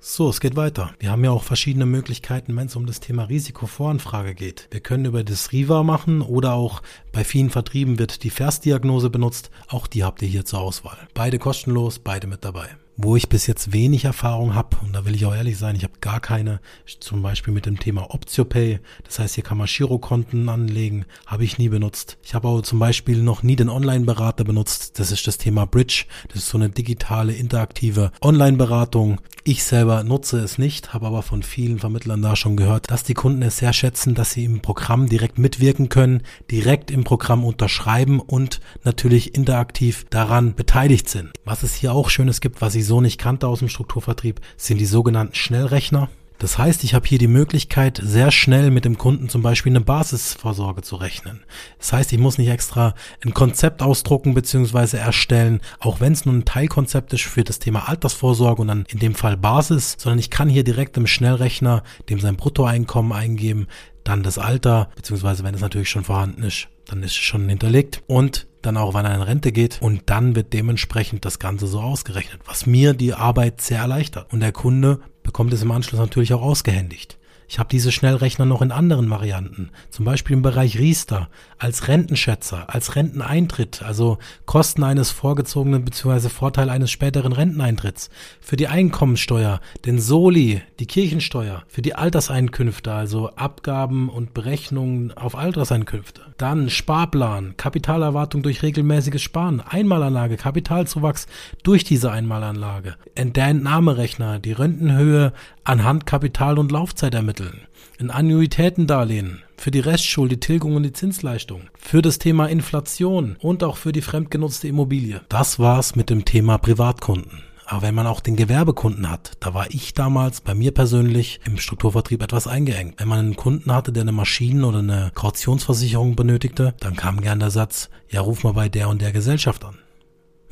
So, 0.03 0.29
es 0.29 0.39
geht 0.41 0.55
weiter. 0.55 0.95
Wir 0.97 1.11
haben 1.11 1.23
ja 1.23 1.29
auch 1.29 1.43
verschiedene 1.43 1.85
Möglichkeiten, 1.85 2.55
wenn 2.55 2.65
es 2.65 2.75
um 2.75 2.87
das 2.87 3.01
Thema 3.01 3.25
Risikovoranfrage 3.25 4.33
geht. 4.33 4.67
Wir 4.71 4.79
können 4.79 5.05
über 5.05 5.23
das 5.23 5.51
RIVA 5.51 5.83
machen 5.83 6.23
oder 6.23 6.53
auch 6.53 6.81
bei 7.11 7.23
vielen 7.23 7.51
Vertrieben 7.51 7.99
wird 7.99 8.23
die 8.23 8.31
Versdiagnose 8.31 9.11
benutzt. 9.11 9.51
Auch 9.67 9.85
die 9.85 10.03
habt 10.03 10.23
ihr 10.23 10.27
hier 10.27 10.43
zur 10.43 10.61
Auswahl. 10.61 10.97
Beide 11.13 11.37
kostenlos, 11.37 11.99
beide 11.99 12.25
mit 12.25 12.43
dabei 12.43 12.69
wo 13.03 13.15
ich 13.15 13.29
bis 13.29 13.47
jetzt 13.47 13.73
wenig 13.73 14.05
Erfahrung 14.05 14.55
habe, 14.55 14.77
und 14.83 14.93
da 14.93 15.05
will 15.05 15.15
ich 15.15 15.25
auch 15.25 15.35
ehrlich 15.35 15.57
sein, 15.57 15.75
ich 15.75 15.83
habe 15.83 15.93
gar 16.01 16.19
keine, 16.19 16.59
zum 16.99 17.21
Beispiel 17.21 17.53
mit 17.53 17.65
dem 17.65 17.79
Thema 17.79 18.13
OptioPay, 18.13 18.79
das 19.03 19.19
heißt, 19.19 19.35
hier 19.35 19.43
kann 19.43 19.57
man 19.57 19.67
Girokonten 19.67 20.49
anlegen, 20.49 21.05
habe 21.25 21.43
ich 21.43 21.57
nie 21.57 21.69
benutzt. 21.69 22.17
Ich 22.23 22.33
habe 22.33 22.47
auch 22.47 22.61
zum 22.61 22.79
Beispiel 22.79 23.21
noch 23.21 23.43
nie 23.43 23.55
den 23.55 23.69
Online-Berater 23.69 24.43
benutzt, 24.43 24.99
das 24.99 25.11
ist 25.11 25.25
das 25.27 25.37
Thema 25.37 25.65
Bridge, 25.65 26.05
das 26.29 26.43
ist 26.43 26.49
so 26.49 26.57
eine 26.57 26.69
digitale, 26.69 27.33
interaktive 27.33 28.11
Online-Beratung. 28.21 29.21
Ich 29.43 29.63
selber 29.63 30.03
nutze 30.03 30.39
es 30.39 30.59
nicht, 30.59 30.93
habe 30.93 31.07
aber 31.07 31.23
von 31.23 31.41
vielen 31.41 31.79
Vermittlern 31.79 32.21
da 32.21 32.35
schon 32.35 32.55
gehört, 32.55 32.91
dass 32.91 33.03
die 33.03 33.15
Kunden 33.15 33.41
es 33.41 33.57
sehr 33.57 33.73
schätzen, 33.73 34.13
dass 34.13 34.31
sie 34.31 34.45
im 34.45 34.61
Programm 34.61 35.09
direkt 35.09 35.39
mitwirken 35.39 35.89
können, 35.89 36.21
direkt 36.51 36.91
im 36.91 37.03
Programm 37.03 37.43
unterschreiben 37.43 38.19
und 38.19 38.59
natürlich 38.83 39.33
interaktiv 39.33 40.05
daran 40.11 40.53
beteiligt 40.53 41.09
sind. 41.09 41.31
Was 41.43 41.63
es 41.63 41.73
hier 41.73 41.93
auch 41.93 42.09
Schönes 42.09 42.39
gibt, 42.39 42.61
was 42.61 42.75
ich 42.75 42.85
so 42.85 42.90
nicht 42.99 43.19
kannte 43.19 43.47
aus 43.47 43.59
dem 43.59 43.69
Strukturvertrieb, 43.69 44.41
sind 44.57 44.79
die 44.79 44.85
sogenannten 44.85 45.35
Schnellrechner. 45.35 46.09
Das 46.41 46.57
heißt, 46.57 46.83
ich 46.83 46.95
habe 46.95 47.07
hier 47.07 47.19
die 47.19 47.27
Möglichkeit, 47.27 48.01
sehr 48.03 48.31
schnell 48.31 48.71
mit 48.71 48.83
dem 48.83 48.97
Kunden 48.97 49.29
zum 49.29 49.43
Beispiel 49.43 49.71
eine 49.71 49.81
Basisvorsorge 49.81 50.81
zu 50.81 50.95
rechnen. 50.95 51.41
Das 51.77 51.93
heißt, 51.93 52.11
ich 52.13 52.17
muss 52.17 52.39
nicht 52.39 52.47
extra 52.47 52.95
ein 53.23 53.35
Konzept 53.35 53.83
ausdrucken 53.83 54.33
bzw. 54.33 54.97
erstellen, 54.97 55.61
auch 55.79 55.99
wenn 55.99 56.13
es 56.13 56.25
nur 56.25 56.33
ein 56.33 56.43
Teilkonzept 56.43 57.13
ist 57.13 57.25
für 57.25 57.43
das 57.43 57.59
Thema 57.59 57.87
Altersvorsorge 57.87 58.59
und 58.63 58.69
dann 58.69 58.85
in 58.89 58.97
dem 58.97 59.13
Fall 59.13 59.37
Basis, 59.37 59.97
sondern 59.99 60.17
ich 60.17 60.31
kann 60.31 60.49
hier 60.49 60.63
direkt 60.63 60.97
im 60.97 61.05
Schnellrechner 61.05 61.83
dem 62.09 62.19
sein 62.19 62.37
Bruttoeinkommen 62.37 63.11
eingeben, 63.11 63.67
dann 64.03 64.23
das 64.23 64.39
Alter, 64.39 64.89
beziehungsweise 64.95 65.43
wenn 65.43 65.53
es 65.53 65.61
natürlich 65.61 65.91
schon 65.91 66.05
vorhanden 66.05 66.41
ist, 66.41 66.69
dann 66.87 67.03
ist 67.03 67.11
es 67.11 67.17
schon 67.17 67.47
hinterlegt 67.47 68.01
und 68.07 68.47
dann 68.61 68.77
auch, 68.77 68.93
wann 68.93 69.05
er 69.05 69.15
in 69.15 69.21
Rente 69.21 69.51
geht 69.51 69.81
und 69.81 70.03
dann 70.07 70.35
wird 70.35 70.53
dementsprechend 70.53 71.25
das 71.25 71.39
Ganze 71.39 71.67
so 71.67 71.79
ausgerechnet, 71.79 72.41
was 72.45 72.65
mir 72.65 72.93
die 72.93 73.13
Arbeit 73.13 73.61
sehr 73.61 73.79
erleichtert. 73.79 74.31
Und 74.31 74.39
der 74.41 74.51
Kunde 74.51 74.99
bekommt 75.23 75.53
es 75.53 75.61
im 75.61 75.71
Anschluss 75.71 75.99
natürlich 75.99 76.33
auch 76.33 76.41
ausgehändigt. 76.41 77.17
Ich 77.51 77.59
habe 77.59 77.67
diese 77.67 77.91
Schnellrechner 77.91 78.45
noch 78.45 78.61
in 78.61 78.71
anderen 78.71 79.09
Varianten, 79.09 79.71
zum 79.89 80.05
Beispiel 80.05 80.37
im 80.37 80.41
Bereich 80.41 80.79
Riester, 80.79 81.27
als 81.57 81.89
Rentenschätzer, 81.89 82.73
als 82.73 82.95
Renteneintritt, 82.95 83.83
also 83.83 84.19
Kosten 84.45 84.85
eines 84.85 85.11
vorgezogenen 85.11 85.83
bzw. 85.83 86.29
Vorteil 86.29 86.69
eines 86.69 86.91
späteren 86.91 87.33
Renteneintritts, 87.33 88.09
für 88.39 88.55
die 88.55 88.69
Einkommensteuer, 88.69 89.59
den 89.85 89.99
Soli, 89.99 90.61
die 90.79 90.85
Kirchensteuer, 90.85 91.63
für 91.67 91.81
die 91.81 91.93
Alterseinkünfte, 91.93 92.93
also 92.93 93.31
Abgaben 93.35 94.07
und 94.07 94.33
Berechnungen 94.33 95.11
auf 95.11 95.35
Alterseinkünfte. 95.35 96.21
Dann 96.37 96.69
Sparplan, 96.69 97.57
Kapitalerwartung 97.57 98.43
durch 98.43 98.63
regelmäßiges 98.63 99.21
Sparen, 99.21 99.59
Einmalanlage, 99.59 100.37
Kapitalzuwachs 100.37 101.27
durch 101.63 101.83
diese 101.83 102.13
Einmalanlage, 102.13 102.95
der 103.17 103.47
Entnahmerechner, 103.47 104.39
die 104.39 104.53
Rentenhöhe 104.53 105.33
anhand 105.63 106.05
Kapital 106.05 106.57
und 106.57 106.71
Laufzeit 106.71 107.13
ermitteln, 107.13 107.67
ein 107.99 108.11
Annuitätendarlehen 108.11 109.43
für 109.57 109.71
die 109.71 109.79
Restschuld, 109.79 110.31
die 110.31 110.39
Tilgung 110.39 110.75
und 110.75 110.83
die 110.83 110.93
Zinsleistung, 110.93 111.69
für 111.77 112.01
das 112.01 112.19
Thema 112.19 112.47
Inflation 112.47 113.37
und 113.39 113.63
auch 113.63 113.77
für 113.77 113.91
die 113.91 114.01
fremdgenutzte 114.01 114.67
Immobilie. 114.67 115.21
Das 115.29 115.59
war's 115.59 115.95
mit 115.95 116.09
dem 116.09 116.25
Thema 116.25 116.57
Privatkunden. 116.57 117.43
Aber 117.71 117.83
wenn 117.83 117.95
man 117.95 118.05
auch 118.05 118.19
den 118.19 118.35
Gewerbekunden 118.35 119.09
hat, 119.09 119.31
da 119.39 119.53
war 119.53 119.67
ich 119.69 119.93
damals 119.93 120.41
bei 120.41 120.53
mir 120.53 120.73
persönlich 120.73 121.39
im 121.45 121.57
Strukturvertrieb 121.57 122.21
etwas 122.21 122.45
eingeengt. 122.45 122.99
Wenn 122.99 123.07
man 123.07 123.19
einen 123.19 123.35
Kunden 123.37 123.73
hatte, 123.73 123.93
der 123.93 124.01
eine 124.01 124.11
Maschinen- 124.11 124.65
oder 124.65 124.79
eine 124.79 125.11
Kautionsversicherung 125.15 126.17
benötigte, 126.17 126.73
dann 126.81 126.97
kam 126.97 127.21
gern 127.21 127.39
der 127.39 127.49
Satz, 127.49 127.89
ja, 128.09 128.19
ruf 128.19 128.43
mal 128.43 128.51
bei 128.51 128.67
der 128.67 128.89
und 128.89 129.01
der 129.01 129.13
Gesellschaft 129.13 129.63
an. 129.63 129.77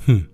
Hm. 0.06 0.30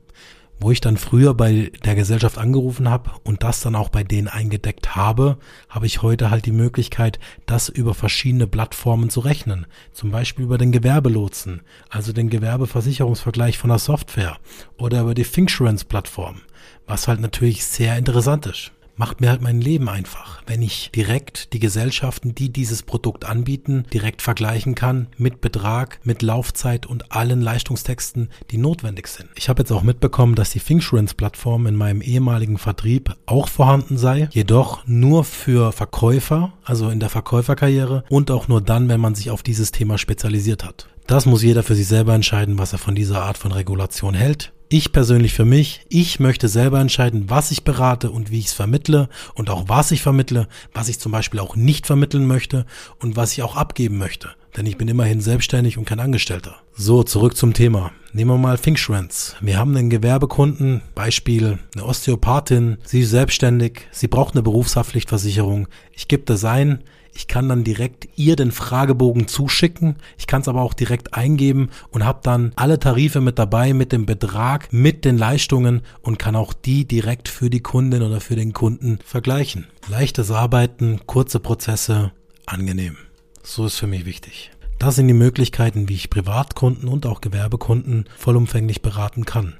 Wo 0.59 0.71
ich 0.71 0.79
dann 0.79 0.97
früher 0.97 1.33
bei 1.33 1.71
der 1.83 1.95
Gesellschaft 1.95 2.37
angerufen 2.37 2.89
habe 2.89 3.11
und 3.23 3.43
das 3.43 3.59
dann 3.59 3.75
auch 3.75 3.89
bei 3.89 4.03
denen 4.03 4.27
eingedeckt 4.27 4.95
habe, 4.95 5.37
habe 5.69 5.85
ich 5.85 6.01
heute 6.01 6.29
halt 6.29 6.45
die 6.45 6.51
Möglichkeit, 6.51 7.19
das 7.45 7.67
über 7.69 7.93
verschiedene 7.93 8.47
Plattformen 8.47 9.09
zu 9.09 9.19
rechnen. 9.19 9.65
Zum 9.91 10.11
Beispiel 10.11 10.45
über 10.45 10.57
den 10.57 10.71
Gewerbelotsen, 10.71 11.61
also 11.89 12.13
den 12.13 12.29
Gewerbeversicherungsvergleich 12.29 13.57
von 13.57 13.69
der 13.69 13.79
Software 13.79 14.37
oder 14.77 15.01
über 15.01 15.13
die 15.13 15.23
Thinksurance-Plattform, 15.23 16.41
was 16.87 17.07
halt 17.07 17.19
natürlich 17.19 17.65
sehr 17.65 17.97
interessant 17.97 18.45
ist 18.45 18.71
macht 18.95 19.21
mir 19.21 19.29
halt 19.29 19.41
mein 19.41 19.61
Leben 19.61 19.89
einfach, 19.89 20.41
wenn 20.47 20.61
ich 20.61 20.91
direkt 20.93 21.53
die 21.53 21.59
Gesellschaften, 21.59 22.35
die 22.35 22.49
dieses 22.49 22.83
Produkt 22.83 23.25
anbieten, 23.25 23.85
direkt 23.93 24.21
vergleichen 24.21 24.75
kann 24.75 25.07
mit 25.17 25.41
Betrag, 25.41 25.99
mit 26.03 26.21
Laufzeit 26.21 26.85
und 26.85 27.11
allen 27.11 27.41
Leistungstexten, 27.41 28.29
die 28.51 28.57
notwendig 28.57 29.07
sind. 29.07 29.29
Ich 29.35 29.49
habe 29.49 29.61
jetzt 29.61 29.71
auch 29.71 29.83
mitbekommen, 29.83 30.35
dass 30.35 30.51
die 30.51 30.59
Thinksurance-Plattform 30.59 31.67
in 31.67 31.75
meinem 31.75 32.01
ehemaligen 32.01 32.57
Vertrieb 32.57 33.15
auch 33.25 33.47
vorhanden 33.47 33.97
sei, 33.97 34.29
jedoch 34.31 34.85
nur 34.87 35.23
für 35.23 35.71
Verkäufer, 35.71 36.53
also 36.63 36.89
in 36.89 36.99
der 36.99 37.09
Verkäuferkarriere 37.09 38.03
und 38.09 38.31
auch 38.31 38.47
nur 38.47 38.61
dann, 38.61 38.89
wenn 38.89 38.99
man 38.99 39.15
sich 39.15 39.31
auf 39.31 39.43
dieses 39.43 39.71
Thema 39.71 39.97
spezialisiert 39.97 40.63
hat. 40.63 40.87
Das 41.07 41.27
muss 41.27 41.43
jeder 41.43 41.61
für 41.61 41.75
sich 41.75 41.87
selber 41.87 42.15
entscheiden, 42.15 42.57
was 42.57 42.73
er 42.73 42.79
von 42.79 42.95
dieser 42.95 43.21
Art 43.23 43.37
von 43.37 43.51
Regulation 43.51 44.15
hält. 44.15 44.53
Ich 44.67 44.91
persönlich 44.91 45.33
für 45.33 45.45
mich, 45.45 45.81
ich 45.89 46.19
möchte 46.19 46.47
selber 46.47 46.79
entscheiden, 46.79 47.29
was 47.29 47.51
ich 47.51 47.63
berate 47.63 48.09
und 48.09 48.31
wie 48.31 48.39
ich 48.39 48.47
es 48.47 48.53
vermittle 48.53 49.09
und 49.35 49.51
auch 49.51 49.69
was 49.69 49.91
ich 49.91 50.01
vermittle, 50.01 50.47
was 50.73 50.89
ich 50.89 50.99
zum 50.99 51.11
Beispiel 51.11 51.39
auch 51.39 51.55
nicht 51.55 51.85
vermitteln 51.85 52.25
möchte 52.25 52.65
und 52.99 53.15
was 53.15 53.33
ich 53.33 53.43
auch 53.43 53.55
abgeben 53.55 53.99
möchte. 53.99 54.29
Denn 54.57 54.65
ich 54.65 54.77
bin 54.77 54.87
immerhin 54.87 55.21
selbstständig 55.21 55.77
und 55.77 55.85
kein 55.85 55.99
Angestellter. 55.99 56.55
So, 56.75 57.03
zurück 57.03 57.37
zum 57.37 57.53
Thema. 57.53 57.91
Nehmen 58.11 58.31
wir 58.31 58.37
mal 58.39 58.57
Thinksurance. 58.57 59.35
Wir 59.39 59.59
haben 59.59 59.77
einen 59.77 59.91
Gewerbekunden, 59.91 60.81
Beispiel 60.95 61.59
eine 61.75 61.85
Osteopathin, 61.85 62.77
sie 62.83 63.01
ist 63.01 63.11
selbstständig, 63.11 63.87
sie 63.91 64.07
braucht 64.07 64.33
eine 64.33 64.41
Berufshaftpflichtversicherung. 64.41 65.67
Ich 65.91 66.07
gebe 66.07 66.23
das 66.23 66.43
ein, 66.43 66.83
ich 67.15 67.27
kann 67.27 67.47
dann 67.47 67.63
direkt 67.63 68.09
ihr 68.17 68.35
den 68.35 68.51
Fragebogen 68.51 69.27
zuschicken. 69.27 69.95
Ich 70.17 70.27
kann 70.27 70.41
es 70.41 70.49
aber 70.49 70.61
auch 70.61 70.73
direkt 70.73 71.13
eingeben 71.13 71.69
und 71.89 72.03
habe 72.03 72.19
dann 72.21 72.51
alle 72.57 72.77
Tarife 72.77 73.21
mit 73.21 73.39
dabei, 73.39 73.73
mit 73.73 73.93
dem 73.93 74.05
Betrag, 74.05 74.71
mit 74.73 75.05
den 75.05 75.17
Leistungen 75.17 75.81
und 76.01 76.19
kann 76.19 76.35
auch 76.35 76.53
die 76.53 76.85
direkt 76.85 77.29
für 77.29 77.49
die 77.49 77.61
Kundin 77.61 78.03
oder 78.03 78.19
für 78.19 78.35
den 78.35 78.51
Kunden 78.51 78.99
vergleichen. 79.05 79.67
Leichtes 79.87 80.29
Arbeiten, 80.29 80.99
kurze 81.05 81.39
Prozesse, 81.39 82.11
angenehm. 82.45 82.97
So 83.43 83.65
ist 83.65 83.77
für 83.77 83.87
mich 83.87 84.05
wichtig. 84.05 84.51
Das 84.77 84.95
sind 84.95 85.07
die 85.07 85.13
Möglichkeiten, 85.13 85.87
wie 85.87 85.95
ich 85.95 86.09
Privatkunden 86.09 86.89
und 86.89 87.05
auch 87.05 87.21
Gewerbekunden 87.21 88.05
vollumfänglich 88.17 88.81
beraten 88.81 89.25
kann. 89.25 89.53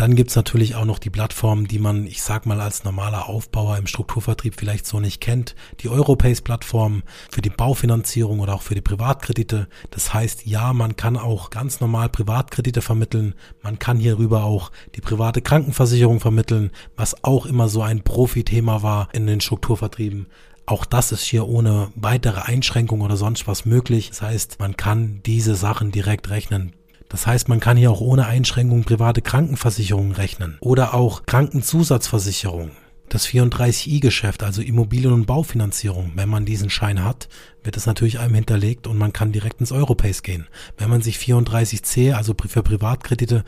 Dann 0.00 0.14
gibt's 0.16 0.34
natürlich 0.34 0.76
auch 0.76 0.86
noch 0.86 0.98
die 0.98 1.10
Plattformen, 1.10 1.66
die 1.66 1.78
man, 1.78 2.06
ich 2.06 2.22
sag 2.22 2.46
mal, 2.46 2.58
als 2.58 2.84
normaler 2.84 3.28
Aufbauer 3.28 3.76
im 3.76 3.86
Strukturvertrieb 3.86 4.54
vielleicht 4.56 4.86
so 4.86 4.98
nicht 4.98 5.20
kennt. 5.20 5.54
Die 5.80 5.90
Europace-Plattform 5.90 7.02
für 7.30 7.42
die 7.42 7.50
Baufinanzierung 7.50 8.40
oder 8.40 8.54
auch 8.54 8.62
für 8.62 8.74
die 8.74 8.80
Privatkredite. 8.80 9.68
Das 9.90 10.14
heißt, 10.14 10.46
ja, 10.46 10.72
man 10.72 10.96
kann 10.96 11.18
auch 11.18 11.50
ganz 11.50 11.80
normal 11.80 12.08
Privatkredite 12.08 12.80
vermitteln. 12.80 13.34
Man 13.62 13.78
kann 13.78 13.98
hierüber 13.98 14.44
auch 14.44 14.72
die 14.94 15.02
private 15.02 15.42
Krankenversicherung 15.42 16.18
vermitteln, 16.18 16.70
was 16.96 17.22
auch 17.22 17.44
immer 17.44 17.68
so 17.68 17.82
ein 17.82 18.02
Profithema 18.02 18.82
war 18.82 19.10
in 19.12 19.26
den 19.26 19.42
Strukturvertrieben. 19.42 20.28
Auch 20.64 20.86
das 20.86 21.12
ist 21.12 21.24
hier 21.24 21.46
ohne 21.46 21.92
weitere 21.94 22.40
Einschränkung 22.40 23.02
oder 23.02 23.18
sonst 23.18 23.46
was 23.46 23.66
möglich. 23.66 24.08
Das 24.08 24.22
heißt, 24.22 24.60
man 24.60 24.78
kann 24.78 25.20
diese 25.26 25.56
Sachen 25.56 25.92
direkt 25.92 26.30
rechnen. 26.30 26.72
Das 27.10 27.26
heißt, 27.26 27.48
man 27.48 27.60
kann 27.60 27.76
hier 27.76 27.90
auch 27.90 28.00
ohne 28.00 28.26
Einschränkung 28.26 28.84
private 28.84 29.20
Krankenversicherungen 29.20 30.12
rechnen 30.12 30.56
oder 30.60 30.94
auch 30.94 31.26
Krankenzusatzversicherungen. 31.26 32.70
Das 33.08 33.26
34i-Geschäft, 33.26 34.44
also 34.44 34.62
Immobilien- 34.62 35.12
und 35.12 35.26
Baufinanzierung, 35.26 36.12
wenn 36.14 36.28
man 36.28 36.44
diesen 36.44 36.70
Schein 36.70 37.04
hat, 37.04 37.28
wird 37.64 37.76
es 37.76 37.84
natürlich 37.84 38.20
einem 38.20 38.36
hinterlegt 38.36 38.86
und 38.86 38.96
man 38.96 39.12
kann 39.12 39.32
direkt 39.32 39.60
ins 39.60 39.72
Europace 39.72 40.22
gehen. 40.22 40.46
Wenn 40.78 40.88
man 40.88 41.02
sich 41.02 41.16
34c, 41.16 42.12
also 42.14 42.34
für 42.46 42.62
Privatkredite, 42.62 43.44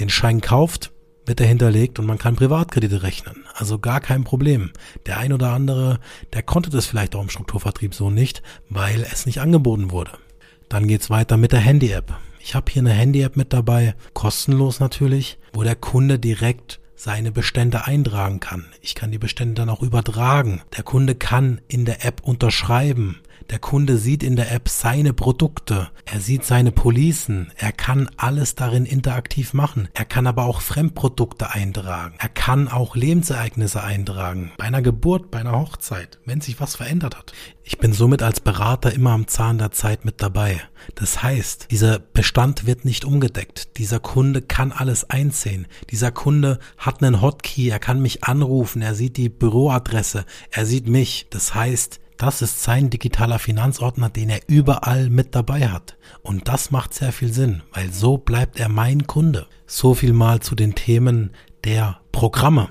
den 0.00 0.08
Schein 0.08 0.40
kauft, 0.40 0.90
wird 1.24 1.40
er 1.40 1.46
hinterlegt 1.46 2.00
und 2.00 2.06
man 2.06 2.18
kann 2.18 2.34
Privatkredite 2.34 3.04
rechnen. 3.04 3.44
Also 3.54 3.78
gar 3.78 4.00
kein 4.00 4.24
Problem. 4.24 4.72
Der 5.06 5.18
ein 5.18 5.32
oder 5.32 5.50
andere, 5.52 6.00
der 6.32 6.42
konnte 6.42 6.70
das 6.70 6.86
vielleicht 6.86 7.14
auch 7.14 7.22
im 7.22 7.30
Strukturvertrieb 7.30 7.94
so 7.94 8.10
nicht, 8.10 8.42
weil 8.68 9.06
es 9.12 9.24
nicht 9.24 9.40
angeboten 9.40 9.92
wurde. 9.92 10.18
Dann 10.68 10.88
geht's 10.88 11.10
weiter 11.10 11.36
mit 11.36 11.52
der 11.52 11.60
Handy-App. 11.60 12.12
Ich 12.46 12.54
habe 12.54 12.70
hier 12.70 12.82
eine 12.82 12.92
Handy-App 12.92 13.36
mit 13.36 13.52
dabei, 13.52 13.96
kostenlos 14.12 14.78
natürlich, 14.78 15.36
wo 15.52 15.64
der 15.64 15.74
Kunde 15.74 16.20
direkt 16.20 16.78
seine 16.94 17.32
Bestände 17.32 17.88
eintragen 17.88 18.38
kann. 18.38 18.66
Ich 18.82 18.94
kann 18.94 19.10
die 19.10 19.18
Bestände 19.18 19.54
dann 19.54 19.68
auch 19.68 19.82
übertragen. 19.82 20.62
Der 20.76 20.84
Kunde 20.84 21.16
kann 21.16 21.60
in 21.66 21.84
der 21.84 22.04
App 22.04 22.22
unterschreiben. 22.22 23.18
Der 23.50 23.60
Kunde 23.60 23.96
sieht 23.96 24.22
in 24.24 24.34
der 24.34 24.50
App 24.50 24.68
seine 24.68 25.12
Produkte, 25.12 25.90
er 26.04 26.20
sieht 26.20 26.44
seine 26.44 26.72
Policen, 26.72 27.52
er 27.56 27.70
kann 27.72 28.10
alles 28.16 28.56
darin 28.56 28.86
interaktiv 28.86 29.54
machen. 29.54 29.88
Er 29.94 30.04
kann 30.04 30.26
aber 30.26 30.46
auch 30.46 30.60
Fremdprodukte 30.60 31.50
eintragen. 31.50 32.16
Er 32.18 32.28
kann 32.28 32.68
auch 32.68 32.96
Lebensereignisse 32.96 33.82
eintragen. 33.82 34.52
Bei 34.58 34.64
einer 34.64 34.82
Geburt, 34.82 35.30
bei 35.30 35.40
einer 35.40 35.58
Hochzeit, 35.58 36.18
wenn 36.24 36.40
sich 36.40 36.60
was 36.60 36.74
verändert 36.74 37.16
hat. 37.16 37.32
Ich 37.62 37.78
bin 37.78 37.92
somit 37.92 38.22
als 38.22 38.40
Berater 38.40 38.92
immer 38.92 39.10
am 39.10 39.26
Zahn 39.28 39.58
der 39.58 39.72
Zeit 39.72 40.04
mit 40.04 40.22
dabei. 40.22 40.60
Das 40.94 41.22
heißt, 41.22 41.68
dieser 41.70 41.98
Bestand 41.98 42.66
wird 42.66 42.84
nicht 42.84 43.04
umgedeckt. 43.04 43.76
Dieser 43.78 44.00
Kunde 44.00 44.42
kann 44.42 44.72
alles 44.72 45.08
einsehen. 45.10 45.66
Dieser 45.90 46.10
Kunde 46.10 46.58
hat 46.78 47.02
einen 47.02 47.20
Hotkey, 47.20 47.68
er 47.68 47.78
kann 47.78 48.00
mich 48.00 48.24
anrufen, 48.24 48.82
er 48.82 48.94
sieht 48.94 49.16
die 49.16 49.28
Büroadresse, 49.28 50.24
er 50.50 50.66
sieht 50.66 50.86
mich. 50.86 51.26
Das 51.30 51.54
heißt, 51.54 52.00
das 52.16 52.42
ist 52.42 52.62
sein 52.62 52.90
digitaler 52.90 53.38
Finanzordner, 53.38 54.08
den 54.08 54.30
er 54.30 54.40
überall 54.46 55.10
mit 55.10 55.34
dabei 55.34 55.68
hat. 55.68 55.96
Und 56.22 56.48
das 56.48 56.70
macht 56.70 56.94
sehr 56.94 57.12
viel 57.12 57.32
Sinn, 57.32 57.62
weil 57.72 57.92
so 57.92 58.18
bleibt 58.18 58.58
er 58.58 58.68
mein 58.68 59.06
Kunde. 59.06 59.46
So 59.66 59.94
viel 59.94 60.12
mal 60.12 60.40
zu 60.40 60.54
den 60.54 60.74
Themen 60.74 61.30
der 61.64 62.00
Programme. 62.12 62.68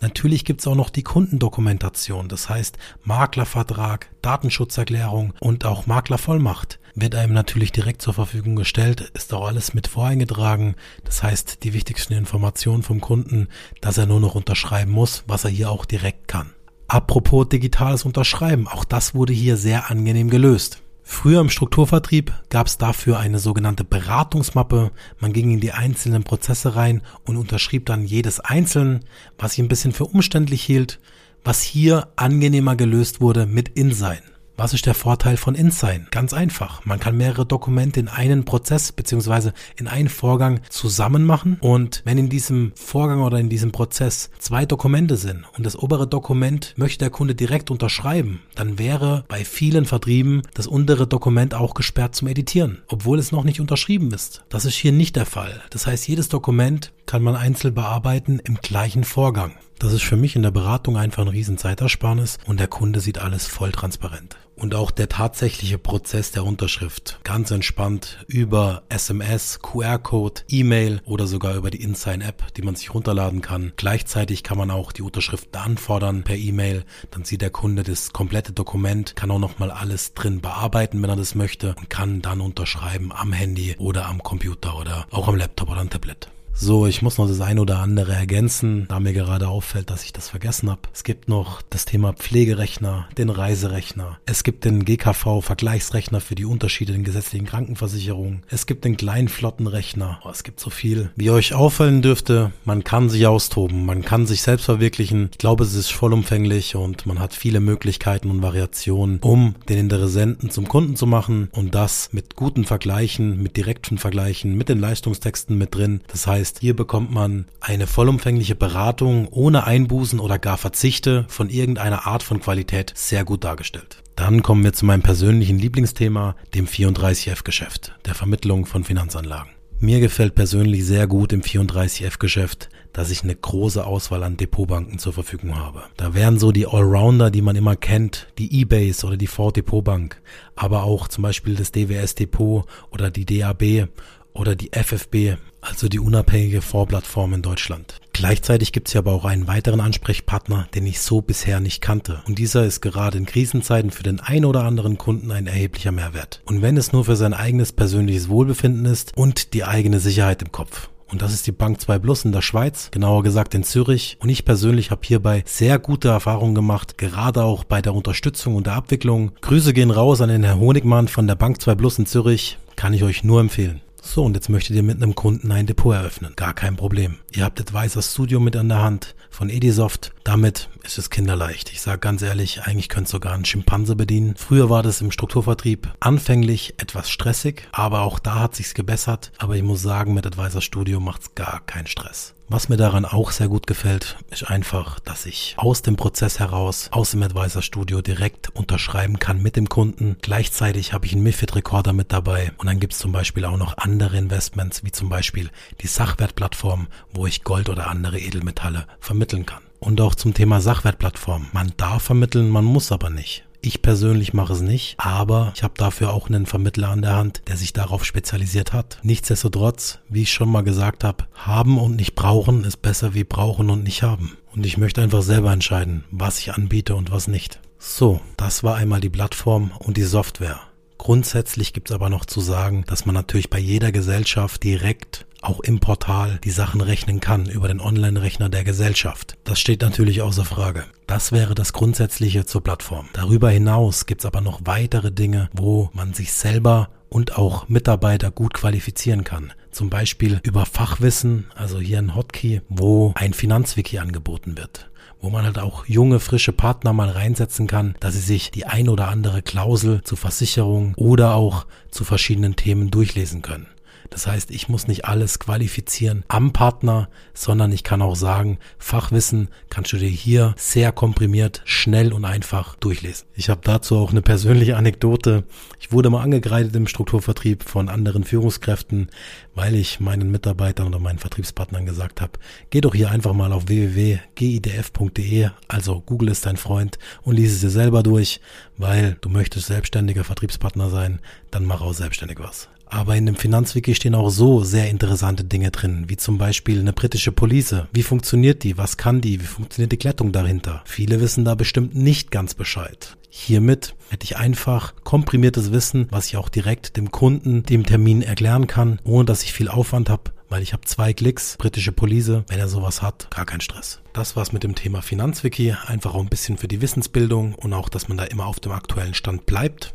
Natürlich 0.00 0.44
gibt's 0.44 0.66
auch 0.66 0.76
noch 0.76 0.90
die 0.90 1.02
Kundendokumentation, 1.02 2.28
das 2.28 2.48
heißt 2.48 2.78
Maklervertrag, 3.02 4.08
Datenschutzerklärung 4.22 5.34
und 5.40 5.64
auch 5.64 5.86
Maklervollmacht 5.86 6.78
wird 6.94 7.14
einem 7.14 7.32
natürlich 7.32 7.72
direkt 7.72 8.02
zur 8.02 8.14
Verfügung 8.14 8.56
gestellt, 8.56 9.00
ist 9.14 9.32
auch 9.32 9.46
alles 9.46 9.74
mit 9.74 9.86
voreingetragen. 9.86 10.74
Das 11.04 11.22
heißt, 11.22 11.62
die 11.62 11.72
wichtigsten 11.72 12.14
Informationen 12.14 12.82
vom 12.82 13.00
Kunden, 13.00 13.48
dass 13.80 13.98
er 13.98 14.06
nur 14.06 14.20
noch 14.20 14.34
unterschreiben 14.34 14.90
muss, 14.90 15.24
was 15.26 15.44
er 15.44 15.50
hier 15.50 15.70
auch 15.70 15.84
direkt 15.84 16.28
kann. 16.28 16.50
Apropos 16.90 17.46
digitales 17.50 18.06
Unterschreiben, 18.06 18.66
auch 18.66 18.82
das 18.82 19.14
wurde 19.14 19.34
hier 19.34 19.58
sehr 19.58 19.90
angenehm 19.90 20.30
gelöst. 20.30 20.82
Früher 21.02 21.40
im 21.40 21.50
Strukturvertrieb 21.50 22.32
gab 22.48 22.66
es 22.66 22.78
dafür 22.78 23.18
eine 23.18 23.38
sogenannte 23.38 23.84
Beratungsmappe. 23.84 24.90
Man 25.20 25.34
ging 25.34 25.50
in 25.50 25.60
die 25.60 25.72
einzelnen 25.72 26.24
Prozesse 26.24 26.76
rein 26.76 27.02
und 27.26 27.36
unterschrieb 27.36 27.84
dann 27.84 28.06
jedes 28.06 28.40
einzeln, 28.40 29.04
was 29.38 29.52
ich 29.52 29.58
ein 29.58 29.68
bisschen 29.68 29.92
für 29.92 30.06
umständlich 30.06 30.62
hielt, 30.62 30.98
was 31.44 31.60
hier 31.60 32.08
angenehmer 32.16 32.74
gelöst 32.74 33.20
wurde 33.20 33.44
mit 33.44 33.68
InSign. 33.68 34.22
Was 34.60 34.74
ist 34.74 34.86
der 34.86 34.94
Vorteil 34.94 35.36
von 35.36 35.54
InSign? 35.54 36.08
Ganz 36.10 36.32
einfach. 36.32 36.84
Man 36.84 36.98
kann 36.98 37.16
mehrere 37.16 37.46
Dokumente 37.46 38.00
in 38.00 38.08
einen 38.08 38.44
Prozess 38.44 38.90
beziehungsweise 38.90 39.52
in 39.76 39.86
einen 39.86 40.08
Vorgang 40.08 40.58
zusammen 40.68 41.24
machen 41.24 41.58
und 41.60 42.02
wenn 42.04 42.18
in 42.18 42.28
diesem 42.28 42.72
Vorgang 42.74 43.22
oder 43.22 43.38
in 43.38 43.50
diesem 43.50 43.70
Prozess 43.70 44.30
zwei 44.40 44.66
Dokumente 44.66 45.16
sind 45.16 45.44
und 45.56 45.64
das 45.64 45.78
obere 45.78 46.08
Dokument 46.08 46.74
möchte 46.76 46.98
der 46.98 47.10
Kunde 47.10 47.36
direkt 47.36 47.70
unterschreiben, 47.70 48.40
dann 48.56 48.80
wäre 48.80 49.24
bei 49.28 49.44
vielen 49.44 49.84
Vertrieben 49.84 50.42
das 50.54 50.66
untere 50.66 51.06
Dokument 51.06 51.54
auch 51.54 51.74
gesperrt 51.74 52.16
zum 52.16 52.26
Editieren, 52.26 52.82
obwohl 52.88 53.20
es 53.20 53.30
noch 53.30 53.44
nicht 53.44 53.60
unterschrieben 53.60 54.10
ist. 54.10 54.42
Das 54.48 54.64
ist 54.64 54.74
hier 54.74 54.90
nicht 54.90 55.14
der 55.14 55.26
Fall. 55.26 55.62
Das 55.70 55.86
heißt, 55.86 56.08
jedes 56.08 56.30
Dokument 56.30 56.90
kann 57.08 57.22
man 57.22 57.36
einzeln 57.36 57.72
bearbeiten 57.72 58.38
im 58.38 58.56
gleichen 58.56 59.02
Vorgang. 59.02 59.54
Das 59.78 59.94
ist 59.94 60.02
für 60.02 60.16
mich 60.16 60.36
in 60.36 60.42
der 60.42 60.50
Beratung 60.50 60.98
einfach 60.98 61.22
ein 61.22 61.28
riesen 61.28 61.56
Zeitersparnis 61.56 62.36
und 62.44 62.60
der 62.60 62.66
Kunde 62.66 63.00
sieht 63.00 63.16
alles 63.16 63.46
voll 63.46 63.72
transparent. 63.72 64.36
Und 64.56 64.74
auch 64.74 64.90
der 64.90 65.08
tatsächliche 65.08 65.78
Prozess 65.78 66.32
der 66.32 66.44
Unterschrift 66.44 67.20
ganz 67.24 67.50
entspannt 67.50 68.24
über 68.26 68.82
SMS, 68.90 69.60
QR-Code, 69.62 70.42
E-Mail 70.50 71.00
oder 71.06 71.26
sogar 71.26 71.54
über 71.54 71.70
die 71.70 71.80
InSign-App, 71.80 72.52
die 72.54 72.62
man 72.62 72.74
sich 72.74 72.92
runterladen 72.92 73.40
kann. 73.40 73.72
Gleichzeitig 73.76 74.42
kann 74.42 74.58
man 74.58 74.70
auch 74.70 74.92
die 74.92 75.02
Unterschrift 75.02 75.56
anfordern 75.56 76.24
per 76.24 76.36
E-Mail. 76.36 76.84
Dann 77.10 77.24
sieht 77.24 77.40
der 77.40 77.50
Kunde 77.50 77.84
das 77.84 78.12
komplette 78.12 78.52
Dokument, 78.52 79.16
kann 79.16 79.30
auch 79.30 79.38
nochmal 79.38 79.70
alles 79.70 80.12
drin 80.12 80.42
bearbeiten, 80.42 81.00
wenn 81.00 81.08
er 81.08 81.16
das 81.16 81.34
möchte 81.34 81.74
und 81.76 81.88
kann 81.88 82.20
dann 82.20 82.42
unterschreiben 82.42 83.12
am 83.12 83.32
Handy 83.32 83.76
oder 83.78 84.06
am 84.06 84.22
Computer 84.22 84.78
oder 84.78 85.06
auch 85.10 85.28
am 85.28 85.36
Laptop 85.36 85.70
oder 85.70 85.80
am 85.80 85.88
Tablet. 85.88 86.28
So, 86.60 86.88
ich 86.88 87.02
muss 87.02 87.18
noch 87.18 87.28
das 87.28 87.40
ein 87.40 87.60
oder 87.60 87.78
andere 87.78 88.14
ergänzen, 88.14 88.86
da 88.88 88.98
mir 88.98 89.12
gerade 89.12 89.46
auffällt, 89.46 89.90
dass 89.90 90.02
ich 90.02 90.12
das 90.12 90.28
vergessen 90.28 90.68
habe. 90.68 90.80
Es 90.92 91.04
gibt 91.04 91.28
noch 91.28 91.62
das 91.62 91.84
Thema 91.84 92.14
Pflegerechner, 92.14 93.08
den 93.16 93.30
Reiserechner. 93.30 94.18
Es 94.26 94.42
gibt 94.42 94.64
den 94.64 94.84
GKV-Vergleichsrechner 94.84 96.20
für 96.20 96.34
die 96.34 96.44
Unterschiede 96.44 96.94
in 96.94 97.04
gesetzlichen 97.04 97.46
Krankenversicherungen. 97.46 98.42
Es 98.48 98.66
gibt 98.66 98.84
den 98.84 98.96
Kleinflottenrechner. 98.96 100.18
Oh, 100.24 100.30
es 100.30 100.42
gibt 100.42 100.58
so 100.58 100.68
viel. 100.68 101.10
Wie 101.14 101.30
euch 101.30 101.54
auffallen 101.54 102.02
dürfte, 102.02 102.50
man 102.64 102.82
kann 102.82 103.08
sich 103.08 103.28
austoben, 103.28 103.86
man 103.86 104.02
kann 104.02 104.26
sich 104.26 104.42
selbst 104.42 104.64
verwirklichen. 104.64 105.28
Ich 105.30 105.38
glaube, 105.38 105.62
es 105.62 105.74
ist 105.74 105.92
vollumfänglich 105.92 106.74
und 106.74 107.06
man 107.06 107.20
hat 107.20 107.34
viele 107.34 107.60
Möglichkeiten 107.60 108.32
und 108.32 108.42
Variationen, 108.42 109.20
um 109.20 109.54
den 109.68 109.78
Interessenten 109.78 110.50
zum 110.50 110.66
Kunden 110.66 110.96
zu 110.96 111.06
machen 111.06 111.50
und 111.52 111.76
das 111.76 112.08
mit 112.12 112.34
guten 112.34 112.64
Vergleichen, 112.64 113.40
mit 113.40 113.56
direkten 113.56 113.96
Vergleichen, 113.96 114.58
mit 114.58 114.68
den 114.68 114.80
Leistungstexten 114.80 115.56
mit 115.56 115.76
drin. 115.76 116.00
Das 116.08 116.26
heißt, 116.26 116.47
heißt, 116.48 116.60
hier 116.60 116.74
bekommt 116.74 117.10
man 117.10 117.46
eine 117.60 117.86
vollumfängliche 117.86 118.54
Beratung 118.54 119.28
ohne 119.28 119.66
Einbußen 119.66 120.18
oder 120.18 120.38
gar 120.38 120.56
Verzichte 120.56 121.26
von 121.28 121.50
irgendeiner 121.50 122.06
Art 122.06 122.22
von 122.22 122.40
Qualität 122.40 122.92
sehr 122.94 123.24
gut 123.24 123.44
dargestellt. 123.44 124.02
Dann 124.16 124.42
kommen 124.42 124.64
wir 124.64 124.72
zu 124.72 124.86
meinem 124.86 125.02
persönlichen 125.02 125.58
Lieblingsthema, 125.58 126.36
dem 126.54 126.66
34F-Geschäft, 126.66 127.92
der 128.06 128.14
Vermittlung 128.14 128.64
von 128.64 128.82
Finanzanlagen. 128.82 129.50
Mir 129.80 130.00
gefällt 130.00 130.34
persönlich 130.34 130.86
sehr 130.86 131.06
gut 131.06 131.32
im 131.32 131.42
34F-Geschäft, 131.42 132.70
dass 132.92 133.10
ich 133.10 133.22
eine 133.22 133.36
große 133.36 133.84
Auswahl 133.84 134.24
an 134.24 134.38
Depotbanken 134.38 134.98
zur 134.98 135.12
Verfügung 135.12 135.56
habe. 135.56 135.82
Da 135.98 136.14
wären 136.14 136.38
so 136.38 136.50
die 136.50 136.66
Allrounder, 136.66 137.30
die 137.30 137.42
man 137.42 137.56
immer 137.56 137.76
kennt, 137.76 138.26
die 138.38 138.58
Ebase 138.58 139.06
oder 139.06 139.16
die 139.16 139.28
Ford 139.28 139.54
Depotbank, 139.56 140.20
aber 140.56 140.82
auch 140.82 141.08
zum 141.08 141.22
Beispiel 141.22 141.54
das 141.54 141.72
DWS 141.72 142.16
Depot 142.16 142.64
oder 142.90 143.10
die 143.10 143.26
DAB 143.26 143.88
oder 144.32 144.56
die 144.56 144.70
FFB, 144.72 145.36
also 145.60 145.88
die 145.88 146.00
unabhängige 146.00 146.62
Vorplattform 146.62 147.34
in 147.34 147.42
Deutschland. 147.42 148.00
Gleichzeitig 148.12 148.72
gibt 148.72 148.88
es 148.88 148.94
ja 148.94 149.00
aber 149.00 149.12
auch 149.12 149.24
einen 149.24 149.46
weiteren 149.46 149.80
Ansprechpartner, 149.80 150.68
den 150.74 150.86
ich 150.86 151.00
so 151.00 151.20
bisher 151.20 151.60
nicht 151.60 151.80
kannte. 151.80 152.22
Und 152.26 152.38
dieser 152.38 152.64
ist 152.64 152.80
gerade 152.80 153.18
in 153.18 153.26
Krisenzeiten 153.26 153.90
für 153.90 154.02
den 154.02 154.20
ein 154.20 154.44
oder 154.44 154.64
anderen 154.64 154.98
Kunden 154.98 155.30
ein 155.30 155.46
erheblicher 155.46 155.92
Mehrwert. 155.92 156.40
Und 156.44 156.62
wenn 156.62 156.76
es 156.76 156.92
nur 156.92 157.04
für 157.04 157.16
sein 157.16 157.34
eigenes 157.34 157.72
persönliches 157.72 158.28
Wohlbefinden 158.28 158.86
ist 158.86 159.16
und 159.16 159.54
die 159.54 159.64
eigene 159.64 160.00
Sicherheit 160.00 160.42
im 160.42 160.52
Kopf. 160.52 160.88
Und 161.10 161.22
das 161.22 161.32
ist 161.32 161.46
die 161.46 161.52
Bank 161.52 161.80
2 161.80 162.00
Plus 162.00 162.24
in 162.24 162.32
der 162.32 162.42
Schweiz, 162.42 162.90
genauer 162.90 163.22
gesagt 163.22 163.54
in 163.54 163.64
Zürich. 163.64 164.18
Und 164.20 164.28
ich 164.28 164.44
persönlich 164.44 164.90
habe 164.90 165.00
hierbei 165.04 165.42
sehr 165.46 165.78
gute 165.78 166.08
Erfahrungen 166.08 166.54
gemacht, 166.54 166.98
gerade 166.98 167.44
auch 167.44 167.64
bei 167.64 167.80
der 167.80 167.94
Unterstützung 167.94 168.56
und 168.56 168.66
der 168.66 168.74
Abwicklung. 168.74 169.32
Grüße 169.40 169.72
gehen 169.72 169.90
raus 169.90 170.20
an 170.20 170.28
den 170.28 170.44
Herr 170.44 170.60
Honigmann 170.60 171.08
von 171.08 171.26
der 171.26 171.34
Bank 171.34 171.62
2 171.62 171.76
Plus 171.76 171.98
in 171.98 172.06
Zürich. 172.06 172.58
Kann 172.76 172.92
ich 172.92 173.04
euch 173.04 173.24
nur 173.24 173.40
empfehlen. 173.40 173.80
So, 174.10 174.24
und 174.24 174.34
jetzt 174.34 174.48
möchtet 174.48 174.74
ihr 174.74 174.82
mit 174.82 175.02
einem 175.02 175.14
Kunden 175.14 175.52
ein 175.52 175.66
Depot 175.66 175.94
eröffnen. 175.94 176.32
Gar 176.34 176.54
kein 176.54 176.76
Problem. 176.76 177.18
Ihr 177.30 177.44
habt 177.44 177.60
Advisor 177.60 178.02
Studio 178.02 178.40
mit 178.40 178.56
an 178.56 178.70
der 178.70 178.80
Hand 178.80 179.14
von 179.28 179.50
Edisoft. 179.50 180.12
Damit 180.24 180.70
ist 180.82 180.96
es 180.96 181.10
kinderleicht. 181.10 181.70
Ich 181.70 181.82
sage 181.82 181.98
ganz 181.98 182.22
ehrlich, 182.22 182.62
eigentlich 182.62 182.88
könnt 182.88 183.06
sogar 183.06 183.34
ein 183.34 183.44
Schimpanse 183.44 183.96
bedienen. 183.96 184.34
Früher 184.34 184.70
war 184.70 184.82
das 184.82 185.02
im 185.02 185.12
Strukturvertrieb 185.12 185.92
anfänglich 186.00 186.74
etwas 186.78 187.10
stressig, 187.10 187.68
aber 187.70 188.00
auch 188.00 188.18
da 188.18 188.40
hat 188.40 188.56
sich's 188.56 188.72
gebessert. 188.72 189.30
Aber 189.36 189.56
ich 189.56 189.62
muss 189.62 189.82
sagen, 189.82 190.14
mit 190.14 190.26
Advisor 190.26 190.62
Studio 190.62 191.00
macht's 191.00 191.34
gar 191.34 191.60
keinen 191.66 191.86
Stress. 191.86 192.34
Was 192.50 192.70
mir 192.70 192.78
daran 192.78 193.04
auch 193.04 193.30
sehr 193.30 193.48
gut 193.48 193.66
gefällt, 193.66 194.16
ist 194.30 194.48
einfach, 194.48 195.00
dass 195.00 195.26
ich 195.26 195.54
aus 195.58 195.82
dem 195.82 195.96
Prozess 195.96 196.38
heraus, 196.38 196.88
aus 196.92 197.10
dem 197.10 197.22
Advisor 197.22 197.60
Studio 197.60 198.00
direkt 198.00 198.48
unterschreiben 198.56 199.18
kann 199.18 199.42
mit 199.42 199.54
dem 199.54 199.68
Kunden. 199.68 200.16
Gleichzeitig 200.22 200.94
habe 200.94 201.04
ich 201.04 201.12
einen 201.12 201.24
MIFID 201.24 201.56
Recorder 201.56 201.92
mit 201.92 202.10
dabei 202.10 202.52
und 202.56 202.66
dann 202.66 202.80
gibt 202.80 202.94
es 202.94 203.00
zum 203.00 203.12
Beispiel 203.12 203.44
auch 203.44 203.58
noch 203.58 203.76
andere 203.76 204.16
Investments, 204.16 204.82
wie 204.82 204.92
zum 204.92 205.10
Beispiel 205.10 205.50
die 205.82 205.88
Sachwertplattform, 205.88 206.86
wo 207.12 207.26
ich 207.26 207.44
Gold 207.44 207.68
oder 207.68 207.88
andere 207.88 208.18
Edelmetalle 208.18 208.86
vermitteln 208.98 209.44
kann. 209.44 209.62
Und 209.78 210.00
auch 210.00 210.14
zum 210.14 210.32
Thema 210.32 210.62
Sachwertplattform. 210.62 211.48
Man 211.52 211.74
darf 211.76 212.04
vermitteln, 212.04 212.48
man 212.48 212.64
muss 212.64 212.92
aber 212.92 213.10
nicht. 213.10 213.44
Ich 213.60 213.82
persönlich 213.82 214.32
mache 214.34 214.52
es 214.52 214.60
nicht, 214.60 214.94
aber 214.98 215.52
ich 215.54 215.62
habe 215.62 215.74
dafür 215.76 216.12
auch 216.12 216.28
einen 216.28 216.46
Vermittler 216.46 216.90
an 216.90 217.02
der 217.02 217.16
Hand, 217.16 217.42
der 217.48 217.56
sich 217.56 217.72
darauf 217.72 218.04
spezialisiert 218.04 218.72
hat. 218.72 218.98
Nichtsdestotrotz, 219.02 219.98
wie 220.08 220.22
ich 220.22 220.32
schon 220.32 220.48
mal 220.48 220.62
gesagt 220.62 221.02
habe, 221.02 221.26
haben 221.34 221.78
und 221.78 221.96
nicht 221.96 222.14
brauchen 222.14 222.64
ist 222.64 222.82
besser 222.82 223.14
wie 223.14 223.24
brauchen 223.24 223.70
und 223.70 223.82
nicht 223.82 224.02
haben. 224.02 224.36
Und 224.54 224.64
ich 224.64 224.78
möchte 224.78 225.02
einfach 225.02 225.22
selber 225.22 225.52
entscheiden, 225.52 226.04
was 226.10 226.38
ich 226.38 226.52
anbiete 226.52 226.94
und 226.94 227.10
was 227.10 227.26
nicht. 227.26 227.60
So, 227.78 228.20
das 228.36 228.62
war 228.62 228.76
einmal 228.76 229.00
die 229.00 229.10
Plattform 229.10 229.72
und 229.78 229.96
die 229.96 230.02
Software. 230.02 230.60
Grundsätzlich 230.98 231.72
gibt 231.72 231.90
es 231.90 231.94
aber 231.94 232.10
noch 232.10 232.26
zu 232.26 232.40
sagen, 232.40 232.84
dass 232.86 233.06
man 233.06 233.14
natürlich 233.14 233.50
bei 233.50 233.58
jeder 233.58 233.92
Gesellschaft 233.92 234.64
direkt 234.64 235.26
auch 235.42 235.60
im 235.60 235.80
Portal 235.80 236.38
die 236.44 236.50
Sachen 236.50 236.80
rechnen 236.80 237.20
kann 237.20 237.46
über 237.46 237.68
den 237.68 237.80
Online-Rechner 237.80 238.48
der 238.48 238.64
Gesellschaft. 238.64 239.36
Das 239.44 239.60
steht 239.60 239.82
natürlich 239.82 240.22
außer 240.22 240.44
Frage. 240.44 240.84
Das 241.06 241.32
wäre 241.32 241.54
das 241.54 241.72
Grundsätzliche 241.72 242.44
zur 242.44 242.62
Plattform. 242.62 243.08
Darüber 243.12 243.50
hinaus 243.50 244.06
gibt 244.06 244.22
es 244.22 244.26
aber 244.26 244.40
noch 244.40 244.60
weitere 244.64 245.12
Dinge, 245.12 245.48
wo 245.52 245.90
man 245.92 246.12
sich 246.14 246.32
selber 246.32 246.90
und 247.08 247.38
auch 247.38 247.68
Mitarbeiter 247.68 248.30
gut 248.30 248.54
qualifizieren 248.54 249.24
kann. 249.24 249.52
Zum 249.70 249.90
Beispiel 249.90 250.40
über 250.42 250.66
Fachwissen, 250.66 251.46
also 251.54 251.78
hier 251.78 251.98
ein 251.98 252.14
Hotkey, 252.14 252.60
wo 252.68 253.12
ein 253.14 253.32
Finanzwiki 253.32 253.98
angeboten 253.98 254.56
wird 254.56 254.88
wo 255.20 255.30
man 255.30 255.44
halt 255.44 255.58
auch 255.58 255.86
junge, 255.86 256.20
frische 256.20 256.52
Partner 256.52 256.92
mal 256.92 257.10
reinsetzen 257.10 257.66
kann, 257.66 257.94
dass 258.00 258.14
sie 258.14 258.20
sich 258.20 258.50
die 258.50 258.66
ein 258.66 258.88
oder 258.88 259.08
andere 259.08 259.42
Klausel 259.42 260.02
zu 260.02 260.16
Versicherung 260.16 260.94
oder 260.96 261.34
auch 261.34 261.66
zu 261.90 262.04
verschiedenen 262.04 262.56
Themen 262.56 262.90
durchlesen 262.90 263.42
können. 263.42 263.66
Das 264.10 264.26
heißt, 264.26 264.50
ich 264.50 264.68
muss 264.68 264.88
nicht 264.88 265.04
alles 265.04 265.38
qualifizieren 265.38 266.24
am 266.28 266.52
Partner, 266.52 267.08
sondern 267.34 267.72
ich 267.72 267.84
kann 267.84 268.02
auch 268.02 268.16
sagen, 268.16 268.58
Fachwissen 268.78 269.48
kannst 269.70 269.92
du 269.92 269.96
dir 269.96 270.08
hier 270.08 270.54
sehr 270.56 270.92
komprimiert, 270.92 271.62
schnell 271.64 272.12
und 272.12 272.24
einfach 272.24 272.74
durchlesen. 272.76 273.26
Ich 273.34 273.50
habe 273.50 273.60
dazu 273.64 273.96
auch 273.96 274.10
eine 274.10 274.22
persönliche 274.22 274.76
Anekdote. 274.76 275.44
Ich 275.78 275.92
wurde 275.92 276.10
mal 276.10 276.22
angekreidet 276.22 276.74
im 276.74 276.86
Strukturvertrieb 276.86 277.62
von 277.62 277.88
anderen 277.88 278.24
Führungskräften, 278.24 279.08
weil 279.54 279.74
ich 279.74 280.00
meinen 280.00 280.30
Mitarbeitern 280.30 280.86
oder 280.86 280.98
meinen 280.98 281.18
Vertriebspartnern 281.18 281.84
gesagt 281.84 282.20
habe, 282.20 282.32
geh 282.70 282.80
doch 282.80 282.94
hier 282.94 283.10
einfach 283.10 283.34
mal 283.34 283.52
auf 283.52 283.68
www.gidf.de, 283.68 285.50
also 285.68 286.00
Google 286.00 286.28
ist 286.30 286.46
dein 286.46 286.56
Freund 286.56 286.98
und 287.22 287.36
lies 287.36 287.52
es 287.52 287.60
dir 287.60 287.70
selber 287.70 288.02
durch, 288.02 288.40
weil 288.76 289.16
du 289.20 289.28
möchtest 289.28 289.66
selbstständiger 289.66 290.24
Vertriebspartner 290.24 290.90
sein, 290.90 291.20
dann 291.50 291.64
mach 291.64 291.80
auch 291.80 291.94
selbstständig 291.94 292.38
was. 292.40 292.68
Aber 292.90 293.16
in 293.16 293.26
dem 293.26 293.36
Finanzwiki 293.36 293.94
stehen 293.94 294.14
auch 294.14 294.30
so 294.30 294.64
sehr 294.64 294.88
interessante 294.88 295.44
Dinge 295.44 295.70
drin, 295.70 296.04
wie 296.08 296.16
zum 296.16 296.38
Beispiel 296.38 296.80
eine 296.80 296.92
britische 296.92 297.32
Police. 297.32 297.74
Wie 297.92 298.02
funktioniert 298.02 298.64
die? 298.64 298.78
Was 298.78 298.96
kann 298.96 299.20
die? 299.20 299.40
Wie 299.40 299.46
funktioniert 299.46 299.92
die 299.92 299.98
Glättung 299.98 300.32
dahinter? 300.32 300.82
Viele 300.84 301.20
wissen 301.20 301.44
da 301.44 301.54
bestimmt 301.54 301.94
nicht 301.94 302.30
ganz 302.30 302.54
Bescheid. 302.54 303.16
Hiermit 303.30 303.94
hätte 304.08 304.24
ich 304.24 304.36
einfach 304.36 304.94
komprimiertes 305.04 305.70
Wissen, 305.70 306.08
was 306.10 306.26
ich 306.26 306.36
auch 306.38 306.48
direkt 306.48 306.96
dem 306.96 307.10
Kunden 307.10 307.62
dem 307.62 307.84
Termin 307.84 308.22
erklären 308.22 308.66
kann, 308.66 309.00
ohne 309.04 309.26
dass 309.26 309.42
ich 309.42 309.52
viel 309.52 309.68
Aufwand 309.68 310.08
habe, 310.08 310.32
weil 310.48 310.62
ich 310.62 310.72
habe 310.72 310.86
zwei 310.86 311.12
Klicks, 311.12 311.56
britische 311.58 311.92
Police, 311.92 312.42
wenn 312.48 312.58
er 312.58 312.68
sowas 312.68 313.02
hat, 313.02 313.28
gar 313.30 313.44
kein 313.44 313.60
Stress. 313.60 314.00
Das 314.14 314.34
war's 314.34 314.52
mit 314.52 314.64
dem 314.64 314.74
Thema 314.74 315.02
Finanzwiki, 315.02 315.74
einfach 315.86 316.14
auch 316.14 316.20
ein 316.20 316.30
bisschen 316.30 316.56
für 316.56 316.68
die 316.68 316.80
Wissensbildung 316.80 317.54
und 317.54 317.74
auch, 317.74 317.90
dass 317.90 318.08
man 318.08 318.16
da 318.16 318.24
immer 318.24 318.46
auf 318.46 318.60
dem 318.60 318.72
aktuellen 318.72 319.14
Stand 319.14 319.44
bleibt. 319.44 319.94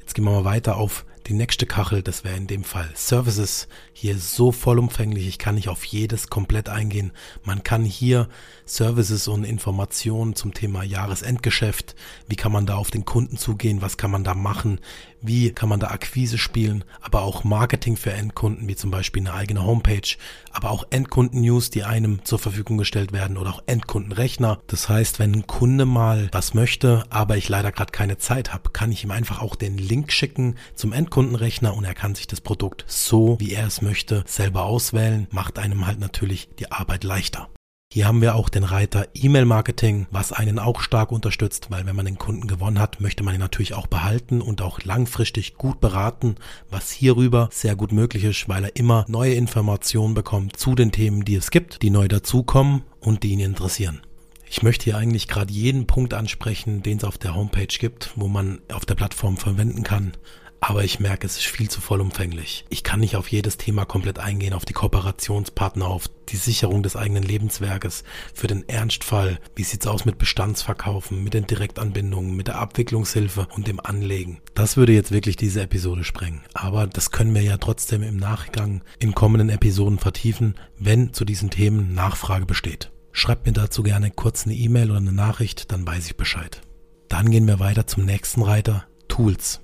Jetzt 0.00 0.14
gehen 0.14 0.24
wir 0.24 0.30
mal 0.30 0.44
weiter 0.44 0.76
auf 0.76 1.06
die 1.26 1.34
nächste 1.34 1.66
Kachel, 1.66 2.02
das 2.02 2.22
wäre 2.22 2.36
in 2.36 2.46
dem 2.46 2.62
Fall 2.62 2.88
Services. 2.94 3.68
Hier 3.92 4.18
so 4.18 4.52
vollumfänglich, 4.52 5.26
ich 5.26 5.38
kann 5.38 5.56
nicht 5.56 5.68
auf 5.68 5.84
jedes 5.84 6.28
komplett 6.28 6.68
eingehen. 6.68 7.12
Man 7.42 7.62
kann 7.64 7.84
hier 7.84 8.28
Services 8.64 9.26
und 9.26 9.44
Informationen 9.44 10.36
zum 10.36 10.54
Thema 10.54 10.84
Jahresendgeschäft, 10.84 11.96
wie 12.28 12.36
kann 12.36 12.52
man 12.52 12.66
da 12.66 12.76
auf 12.76 12.90
den 12.90 13.04
Kunden 13.04 13.36
zugehen, 13.36 13.82
was 13.82 13.96
kann 13.96 14.10
man 14.10 14.24
da 14.24 14.34
machen, 14.34 14.80
wie 15.26 15.50
kann 15.50 15.68
man 15.68 15.80
da 15.80 15.88
Akquise 15.88 16.38
spielen, 16.38 16.84
aber 17.00 17.22
auch 17.22 17.44
Marketing 17.44 17.96
für 17.96 18.12
Endkunden, 18.12 18.68
wie 18.68 18.76
zum 18.76 18.90
Beispiel 18.90 19.22
eine 19.22 19.34
eigene 19.34 19.64
Homepage, 19.64 20.16
aber 20.52 20.70
auch 20.70 20.84
Endkunden-News, 20.90 21.70
die 21.70 21.84
einem 21.84 22.24
zur 22.24 22.38
Verfügung 22.38 22.78
gestellt 22.78 23.12
werden 23.12 23.36
oder 23.36 23.50
auch 23.50 23.62
Endkundenrechner. 23.66 24.58
Das 24.66 24.88
heißt, 24.88 25.18
wenn 25.18 25.32
ein 25.34 25.46
Kunde 25.46 25.86
mal 25.86 26.28
was 26.32 26.54
möchte, 26.54 27.04
aber 27.10 27.36
ich 27.36 27.48
leider 27.48 27.72
gerade 27.72 27.92
keine 27.92 28.18
Zeit 28.18 28.52
habe, 28.52 28.70
kann 28.70 28.92
ich 28.92 29.04
ihm 29.04 29.10
einfach 29.10 29.40
auch 29.40 29.56
den 29.56 29.78
Link 29.78 30.12
schicken 30.12 30.56
zum 30.74 30.92
Endkundenrechner 30.92 31.74
und 31.74 31.84
er 31.84 31.94
kann 31.94 32.14
sich 32.14 32.26
das 32.26 32.40
Produkt 32.40 32.84
so, 32.86 33.36
wie 33.40 33.52
er 33.52 33.66
es 33.66 33.82
möchte, 33.82 34.24
selber 34.26 34.64
auswählen, 34.64 35.26
macht 35.30 35.58
einem 35.58 35.86
halt 35.86 36.00
natürlich 36.00 36.48
die 36.58 36.70
Arbeit 36.72 37.04
leichter. 37.04 37.48
Hier 37.92 38.06
haben 38.06 38.20
wir 38.20 38.34
auch 38.34 38.48
den 38.48 38.64
Reiter 38.64 39.06
E-Mail-Marketing, 39.14 40.08
was 40.10 40.32
einen 40.32 40.58
auch 40.58 40.80
stark 40.80 41.12
unterstützt, 41.12 41.70
weil 41.70 41.86
wenn 41.86 41.94
man 41.94 42.04
den 42.04 42.18
Kunden 42.18 42.48
gewonnen 42.48 42.80
hat, 42.80 43.00
möchte 43.00 43.22
man 43.22 43.34
ihn 43.34 43.40
natürlich 43.40 43.74
auch 43.74 43.86
behalten 43.86 44.42
und 44.42 44.60
auch 44.60 44.82
langfristig 44.82 45.54
gut 45.54 45.80
beraten, 45.80 46.34
was 46.68 46.90
hierüber 46.90 47.48
sehr 47.52 47.76
gut 47.76 47.92
möglich 47.92 48.24
ist, 48.24 48.48
weil 48.48 48.64
er 48.64 48.76
immer 48.76 49.04
neue 49.08 49.34
Informationen 49.34 50.14
bekommt 50.14 50.56
zu 50.56 50.74
den 50.74 50.90
Themen, 50.90 51.24
die 51.24 51.36
es 51.36 51.52
gibt, 51.52 51.82
die 51.82 51.90
neu 51.90 52.08
dazukommen 52.08 52.82
und 53.00 53.22
die 53.22 53.30
ihn 53.30 53.40
interessieren. 53.40 54.02
Ich 54.48 54.62
möchte 54.62 54.84
hier 54.84 54.96
eigentlich 54.96 55.28
gerade 55.28 55.52
jeden 55.52 55.86
Punkt 55.86 56.12
ansprechen, 56.12 56.82
den 56.82 56.98
es 56.98 57.04
auf 57.04 57.18
der 57.18 57.34
Homepage 57.34 57.66
gibt, 57.66 58.12
wo 58.16 58.26
man 58.26 58.60
auf 58.72 58.84
der 58.84 58.94
Plattform 58.96 59.36
verwenden 59.36 59.84
kann. 59.84 60.12
Aber 60.60 60.84
ich 60.84 61.00
merke, 61.00 61.26
es 61.26 61.36
ist 61.36 61.46
viel 61.46 61.70
zu 61.70 61.80
vollumfänglich. 61.80 62.64
Ich 62.68 62.82
kann 62.82 63.00
nicht 63.00 63.16
auf 63.16 63.28
jedes 63.28 63.56
Thema 63.56 63.84
komplett 63.84 64.18
eingehen, 64.18 64.52
auf 64.52 64.64
die 64.64 64.72
Kooperationspartner, 64.72 65.86
auf 65.86 66.08
die 66.28 66.36
Sicherung 66.36 66.82
des 66.82 66.96
eigenen 66.96 67.22
Lebenswerkes, 67.22 68.04
für 68.34 68.46
den 68.46 68.68
Ernstfall, 68.68 69.38
wie 69.54 69.62
sieht's 69.62 69.86
aus 69.86 70.04
mit 70.04 70.18
Bestandsverkaufen, 70.18 71.22
mit 71.22 71.34
den 71.34 71.46
Direktanbindungen, 71.46 72.34
mit 72.34 72.48
der 72.48 72.58
Abwicklungshilfe 72.58 73.46
und 73.54 73.66
dem 73.68 73.80
Anlegen. 73.80 74.40
Das 74.54 74.76
würde 74.76 74.92
jetzt 74.92 75.12
wirklich 75.12 75.36
diese 75.36 75.62
Episode 75.62 76.04
sprengen, 76.04 76.42
aber 76.54 76.86
das 76.86 77.10
können 77.10 77.34
wir 77.34 77.42
ja 77.42 77.58
trotzdem 77.58 78.02
im 78.02 78.16
Nachgang 78.16 78.82
in 78.98 79.14
kommenden 79.14 79.50
Episoden 79.50 79.98
vertiefen, 79.98 80.54
wenn 80.78 81.12
zu 81.12 81.24
diesen 81.24 81.50
Themen 81.50 81.94
Nachfrage 81.94 82.46
besteht. 82.46 82.90
Schreibt 83.12 83.46
mir 83.46 83.52
dazu 83.52 83.82
gerne 83.82 84.10
kurz 84.10 84.44
eine 84.44 84.54
E-Mail 84.54 84.90
oder 84.90 85.00
eine 85.00 85.12
Nachricht, 85.12 85.72
dann 85.72 85.86
weiß 85.86 86.06
ich 86.06 86.16
Bescheid. 86.16 86.60
Dann 87.08 87.30
gehen 87.30 87.46
wir 87.46 87.60
weiter 87.60 87.86
zum 87.86 88.04
nächsten 88.04 88.42
Reiter, 88.42 88.84
Tools. 89.08 89.60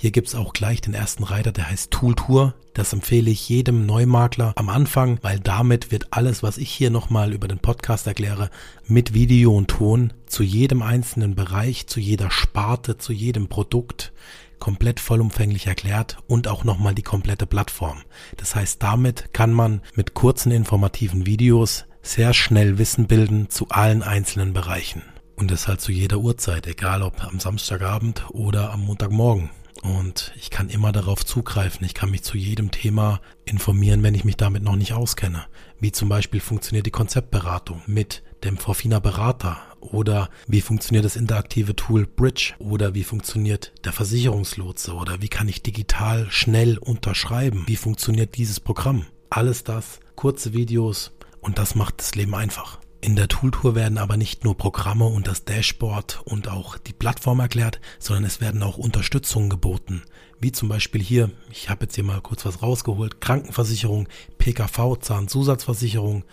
Hier 0.00 0.12
gibt's 0.12 0.36
auch 0.36 0.52
gleich 0.52 0.80
den 0.80 0.94
ersten 0.94 1.24
Reiter, 1.24 1.50
der 1.50 1.68
heißt 1.68 1.90
Tooltour. 1.90 2.54
Das 2.72 2.92
empfehle 2.92 3.32
ich 3.32 3.48
jedem 3.48 3.84
Neumakler 3.84 4.52
am 4.54 4.68
Anfang, 4.68 5.18
weil 5.22 5.40
damit 5.40 5.90
wird 5.90 6.06
alles, 6.12 6.44
was 6.44 6.56
ich 6.56 6.70
hier 6.70 6.90
nochmal 6.90 7.32
über 7.32 7.48
den 7.48 7.58
Podcast 7.58 8.06
erkläre, 8.06 8.48
mit 8.86 9.12
Video 9.12 9.56
und 9.56 9.66
Ton 9.66 10.12
zu 10.26 10.44
jedem 10.44 10.82
einzelnen 10.82 11.34
Bereich, 11.34 11.88
zu 11.88 11.98
jeder 11.98 12.30
Sparte, 12.30 12.96
zu 12.96 13.12
jedem 13.12 13.48
Produkt 13.48 14.12
komplett 14.60 15.00
vollumfänglich 15.00 15.66
erklärt 15.66 16.18
und 16.28 16.46
auch 16.46 16.62
nochmal 16.62 16.94
die 16.94 17.02
komplette 17.02 17.46
Plattform. 17.46 18.02
Das 18.36 18.54
heißt, 18.54 18.80
damit 18.80 19.34
kann 19.34 19.52
man 19.52 19.82
mit 19.96 20.14
kurzen 20.14 20.52
informativen 20.52 21.26
Videos 21.26 21.86
sehr 22.02 22.34
schnell 22.34 22.78
Wissen 22.78 23.08
bilden 23.08 23.50
zu 23.50 23.70
allen 23.70 24.04
einzelnen 24.04 24.52
Bereichen. 24.52 25.02
Und 25.34 25.50
das 25.50 25.66
halt 25.66 25.80
zu 25.80 25.90
jeder 25.90 26.18
Uhrzeit, 26.18 26.68
egal 26.68 27.02
ob 27.02 27.24
am 27.24 27.40
Samstagabend 27.40 28.26
oder 28.30 28.72
am 28.72 28.82
Montagmorgen. 28.82 29.50
Und 29.82 30.32
ich 30.36 30.50
kann 30.50 30.68
immer 30.68 30.92
darauf 30.92 31.24
zugreifen. 31.24 31.84
Ich 31.84 31.94
kann 31.94 32.10
mich 32.10 32.22
zu 32.22 32.36
jedem 32.36 32.70
Thema 32.70 33.20
informieren, 33.44 34.02
wenn 34.02 34.14
ich 34.14 34.24
mich 34.24 34.36
damit 34.36 34.62
noch 34.62 34.76
nicht 34.76 34.92
auskenne. 34.92 35.46
Wie 35.78 35.92
zum 35.92 36.08
Beispiel 36.08 36.40
funktioniert 36.40 36.86
die 36.86 36.90
Konzeptberatung 36.90 37.82
mit 37.86 38.22
dem 38.44 38.56
Forfina 38.56 38.98
Berater 38.98 39.58
oder 39.80 40.28
wie 40.46 40.60
funktioniert 40.60 41.04
das 41.04 41.16
interaktive 41.16 41.76
Tool 41.76 42.06
Bridge 42.06 42.54
oder 42.58 42.94
wie 42.94 43.04
funktioniert 43.04 43.72
der 43.84 43.92
Versicherungslotse 43.92 44.94
oder 44.94 45.22
wie 45.22 45.28
kann 45.28 45.48
ich 45.48 45.62
digital 45.62 46.26
schnell 46.30 46.78
unterschreiben? 46.78 47.64
Wie 47.66 47.76
funktioniert 47.76 48.36
dieses 48.36 48.60
Programm? 48.60 49.06
Alles 49.30 49.64
das, 49.64 50.00
kurze 50.16 50.52
Videos 50.52 51.12
und 51.40 51.58
das 51.58 51.74
macht 51.74 52.00
das 52.00 52.14
Leben 52.14 52.34
einfach. 52.34 52.80
In 53.00 53.14
der 53.14 53.28
Tooltour 53.28 53.76
werden 53.76 53.96
aber 53.96 54.16
nicht 54.16 54.42
nur 54.42 54.56
Programme 54.56 55.06
und 55.06 55.28
das 55.28 55.44
Dashboard 55.44 56.20
und 56.24 56.48
auch 56.48 56.78
die 56.78 56.92
Plattform 56.92 57.38
erklärt, 57.38 57.80
sondern 58.00 58.24
es 58.24 58.40
werden 58.40 58.62
auch 58.62 58.76
Unterstützungen 58.76 59.48
geboten. 59.48 60.02
Wie 60.40 60.50
zum 60.50 60.68
Beispiel 60.68 61.00
hier, 61.00 61.30
ich 61.50 61.70
habe 61.70 61.84
jetzt 61.84 61.94
hier 61.94 62.02
mal 62.02 62.20
kurz 62.20 62.44
was 62.44 62.60
rausgeholt, 62.60 63.20
Krankenversicherung, 63.20 64.08
PKV, 64.38 64.96
Zahnzusatzversicherung, 65.00 66.24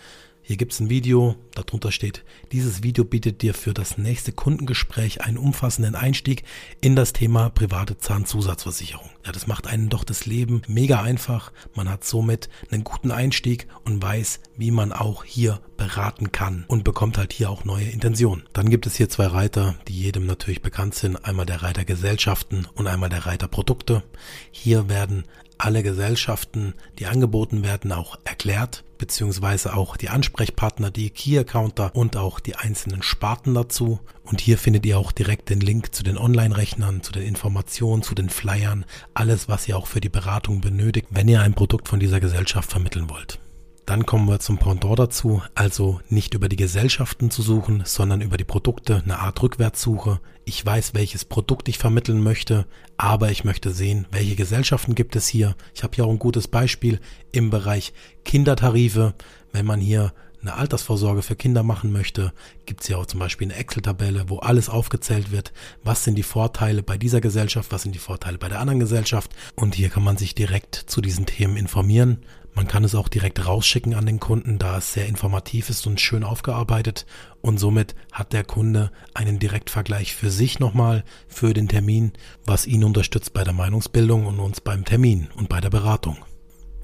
hier 0.46 0.56
gibt's 0.56 0.78
ein 0.78 0.88
Video, 0.88 1.34
darunter 1.56 1.90
steht, 1.90 2.24
dieses 2.52 2.84
Video 2.84 3.04
bietet 3.04 3.42
dir 3.42 3.52
für 3.52 3.74
das 3.74 3.98
nächste 3.98 4.30
Kundengespräch 4.30 5.22
einen 5.22 5.38
umfassenden 5.38 5.96
Einstieg 5.96 6.44
in 6.80 6.94
das 6.94 7.12
Thema 7.12 7.50
private 7.50 7.98
Zahnzusatzversicherung. 7.98 9.10
Ja, 9.24 9.32
das 9.32 9.48
macht 9.48 9.66
einen 9.66 9.88
doch 9.88 10.04
das 10.04 10.24
Leben 10.24 10.62
mega 10.68 11.02
einfach. 11.02 11.50
Man 11.74 11.90
hat 11.90 12.04
somit 12.04 12.48
einen 12.70 12.84
guten 12.84 13.10
Einstieg 13.10 13.66
und 13.84 14.00
weiß, 14.00 14.38
wie 14.56 14.70
man 14.70 14.92
auch 14.92 15.24
hier 15.24 15.60
beraten 15.76 16.30
kann 16.30 16.64
und 16.68 16.84
bekommt 16.84 17.18
halt 17.18 17.32
hier 17.32 17.50
auch 17.50 17.64
neue 17.64 17.88
Intentionen. 17.88 18.44
Dann 18.52 18.70
gibt 18.70 18.86
es 18.86 18.94
hier 18.94 19.08
zwei 19.08 19.26
Reiter, 19.26 19.74
die 19.88 20.00
jedem 20.00 20.26
natürlich 20.26 20.62
bekannt 20.62 20.94
sind. 20.94 21.24
Einmal 21.24 21.46
der 21.46 21.64
Reiter 21.64 21.84
Gesellschaften 21.84 22.68
und 22.76 22.86
einmal 22.86 23.08
der 23.08 23.26
Reiter 23.26 23.48
Produkte. 23.48 24.04
Hier 24.52 24.88
werden 24.88 25.24
alle 25.58 25.82
Gesellschaften, 25.82 26.74
die 27.00 27.06
angeboten 27.06 27.64
werden, 27.64 27.90
auch 27.90 28.16
erklärt, 28.24 28.84
beziehungsweise 28.98 29.74
auch 29.74 29.96
die 29.96 30.08
Ansprechpartner, 30.08 30.90
die 30.90 31.10
Key-Accounter 31.10 31.94
und 31.94 32.16
auch 32.16 32.40
die 32.40 32.56
einzelnen 32.56 33.02
Sparten 33.02 33.54
dazu. 33.54 34.00
Und 34.24 34.40
hier 34.40 34.58
findet 34.58 34.84
ihr 34.86 34.98
auch 34.98 35.12
direkt 35.12 35.50
den 35.50 35.60
Link 35.60 35.94
zu 35.94 36.02
den 36.02 36.18
Online-Rechnern, 36.18 37.02
zu 37.02 37.12
den 37.12 37.22
Informationen, 37.22 38.02
zu 38.02 38.14
den 38.14 38.30
Flyern, 38.30 38.84
alles, 39.14 39.48
was 39.48 39.68
ihr 39.68 39.76
auch 39.76 39.86
für 39.86 40.00
die 40.00 40.08
Beratung 40.08 40.60
benötigt, 40.60 41.08
wenn 41.10 41.28
ihr 41.28 41.40
ein 41.40 41.54
Produkt 41.54 41.88
von 41.88 42.00
dieser 42.00 42.20
Gesellschaft 42.20 42.70
vermitteln 42.70 43.08
wollt. 43.08 43.38
Dann 43.86 44.04
kommen 44.04 44.28
wir 44.28 44.40
zum 44.40 44.58
Pendant 44.58 44.98
dazu, 44.98 45.42
also 45.54 46.00
nicht 46.08 46.34
über 46.34 46.48
die 46.48 46.56
Gesellschaften 46.56 47.30
zu 47.30 47.40
suchen, 47.40 47.84
sondern 47.86 48.20
über 48.20 48.36
die 48.36 48.42
Produkte, 48.42 49.00
eine 49.04 49.20
Art 49.20 49.40
Rückwärtssuche. 49.40 50.18
Ich 50.44 50.66
weiß, 50.66 50.94
welches 50.94 51.24
Produkt 51.24 51.68
ich 51.68 51.78
vermitteln 51.78 52.20
möchte, 52.20 52.66
aber 52.96 53.30
ich 53.30 53.44
möchte 53.44 53.70
sehen, 53.70 54.08
welche 54.10 54.34
Gesellschaften 54.34 54.96
gibt 54.96 55.14
es 55.14 55.28
hier. 55.28 55.54
Ich 55.72 55.84
habe 55.84 55.94
hier 55.94 56.04
auch 56.04 56.10
ein 56.10 56.18
gutes 56.18 56.48
Beispiel 56.48 56.98
im 57.30 57.50
Bereich 57.50 57.92
Kindertarife. 58.24 59.14
Wenn 59.52 59.66
man 59.66 59.78
hier 59.80 60.12
eine 60.42 60.54
Altersvorsorge 60.54 61.22
für 61.22 61.36
Kinder 61.36 61.62
machen 61.62 61.92
möchte, 61.92 62.32
gibt 62.66 62.82
es 62.82 62.88
ja 62.88 62.96
auch 62.96 63.06
zum 63.06 63.20
Beispiel 63.20 63.46
eine 63.46 63.56
Excel-Tabelle, 63.56 64.24
wo 64.28 64.38
alles 64.38 64.68
aufgezählt 64.68 65.30
wird. 65.30 65.52
Was 65.84 66.02
sind 66.02 66.16
die 66.16 66.24
Vorteile 66.24 66.82
bei 66.82 66.98
dieser 66.98 67.20
Gesellschaft, 67.20 67.70
was 67.70 67.82
sind 67.82 67.94
die 67.94 68.00
Vorteile 68.00 68.38
bei 68.38 68.48
der 68.48 68.58
anderen 68.58 68.80
Gesellschaft? 68.80 69.30
Und 69.54 69.76
hier 69.76 69.90
kann 69.90 70.02
man 70.02 70.16
sich 70.16 70.34
direkt 70.34 70.74
zu 70.74 71.00
diesen 71.00 71.26
Themen 71.26 71.56
informieren. 71.56 72.24
Man 72.56 72.66
kann 72.66 72.84
es 72.84 72.94
auch 72.94 73.08
direkt 73.08 73.46
rausschicken 73.46 73.92
an 73.92 74.06
den 74.06 74.18
Kunden, 74.18 74.58
da 74.58 74.78
es 74.78 74.94
sehr 74.94 75.06
informativ 75.06 75.68
ist 75.68 75.86
und 75.86 76.00
schön 76.00 76.24
aufgearbeitet. 76.24 77.04
Und 77.42 77.58
somit 77.58 77.94
hat 78.12 78.32
der 78.32 78.44
Kunde 78.44 78.90
einen 79.12 79.38
Direktvergleich 79.38 80.16
für 80.16 80.30
sich 80.30 80.58
nochmal 80.58 81.04
für 81.28 81.52
den 81.52 81.68
Termin, 81.68 82.14
was 82.46 82.66
ihn 82.66 82.82
unterstützt 82.82 83.34
bei 83.34 83.44
der 83.44 83.52
Meinungsbildung 83.52 84.24
und 84.24 84.40
uns 84.40 84.62
beim 84.62 84.86
Termin 84.86 85.28
und 85.36 85.50
bei 85.50 85.60
der 85.60 85.68
Beratung. 85.68 86.16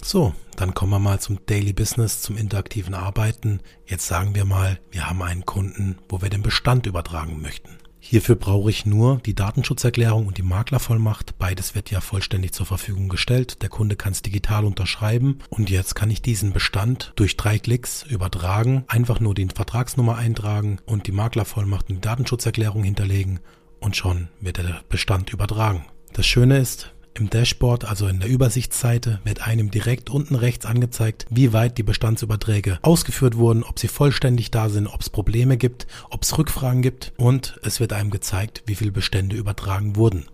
So, 0.05 0.35
dann 0.57 0.75
kommen 0.75 0.93
wir 0.93 0.99
mal 0.99 1.21
zum 1.21 1.39
Daily 1.47 1.73
Business, 1.73 2.21
zum 2.21 2.37
interaktiven 2.37 2.93
Arbeiten. 2.93 3.61
Jetzt 3.87 4.07
sagen 4.07 4.35
wir 4.35 4.45
mal, 4.45 4.79
wir 4.91 5.09
haben 5.09 5.23
einen 5.23 5.47
Kunden, 5.47 5.97
wo 6.11 6.21
wir 6.21 6.29
den 6.29 6.43
Bestand 6.43 6.85
übertragen 6.85 7.41
möchten. 7.41 7.79
Hierfür 8.05 8.35
brauche 8.35 8.69
ich 8.69 8.85
nur 8.85 9.21
die 9.25 9.35
Datenschutzerklärung 9.35 10.27
und 10.27 10.37
die 10.37 10.43
Maklervollmacht. 10.43 11.39
Beides 11.39 11.77
wird 11.77 11.93
ja 11.93 12.01
vollständig 12.01 12.53
zur 12.53 12.67
Verfügung 12.67 13.09
gestellt. 13.09 13.63
Der 13.63 13.69
Kunde 13.69 13.95
kann 13.95 14.11
es 14.11 14.23
digital 14.23 14.65
unterschreiben 14.65 15.39
und 15.51 15.71
jetzt 15.71 15.95
kann 15.95 16.11
ich 16.11 16.21
diesen 16.21 16.53
Bestand 16.53 17.13
durch 17.15 17.37
drei 17.37 17.61
Klicks 17.61 18.03
übertragen. 18.03 18.85
Einfach 18.89 19.21
nur 19.21 19.35
die 19.35 19.47
Vertragsnummer 19.47 20.17
eintragen 20.17 20.81
und 20.85 21.07
die 21.07 21.13
Maklervollmacht 21.13 21.91
und 21.91 21.97
die 21.97 22.01
Datenschutzerklärung 22.01 22.83
hinterlegen 22.83 23.39
und 23.79 23.95
schon 23.95 24.29
wird 24.41 24.57
der 24.59 24.83
Bestand 24.89 25.33
übertragen. 25.33 25.87
Das 26.13 26.27
Schöne 26.27 26.59
ist, 26.59 26.93
im 27.15 27.31
Dashboard, 27.31 27.85
also 27.85 28.07
in 28.07 28.21
der 28.21 28.29
Übersichtsseite, 28.29 29.21
wird 29.25 29.47
einem 29.47 29.71
direkt 29.71 30.11
unten 30.11 30.35
rechts 30.35 30.67
angezeigt, 30.67 31.27
wie 31.31 31.53
weit 31.53 31.79
die 31.79 31.83
Bestandsüberträge 31.83 32.79
ausgeführt 32.83 33.37
wurden, 33.37 33.63
ob 33.63 33.79
sie 33.79 33.89
vollständig 33.89 34.51
da 34.51 34.69
sind, 34.69 34.87
ob 34.87 35.01
es 35.01 35.11
Probleme 35.11 35.57
gibt, 35.57 35.87
ob 36.11 36.23
es 36.23 36.37
Rückfragen 36.37 36.83
gibt 36.83 37.13
und 37.17 37.59
es 37.63 37.81
wird 37.81 37.93
einem 37.93 38.11
gezeigt, 38.11 38.63
wie 38.67 38.75
viele 38.75 38.93
Bestände 38.93 39.37
übertragen 39.37 39.97
wurden. 39.97 40.27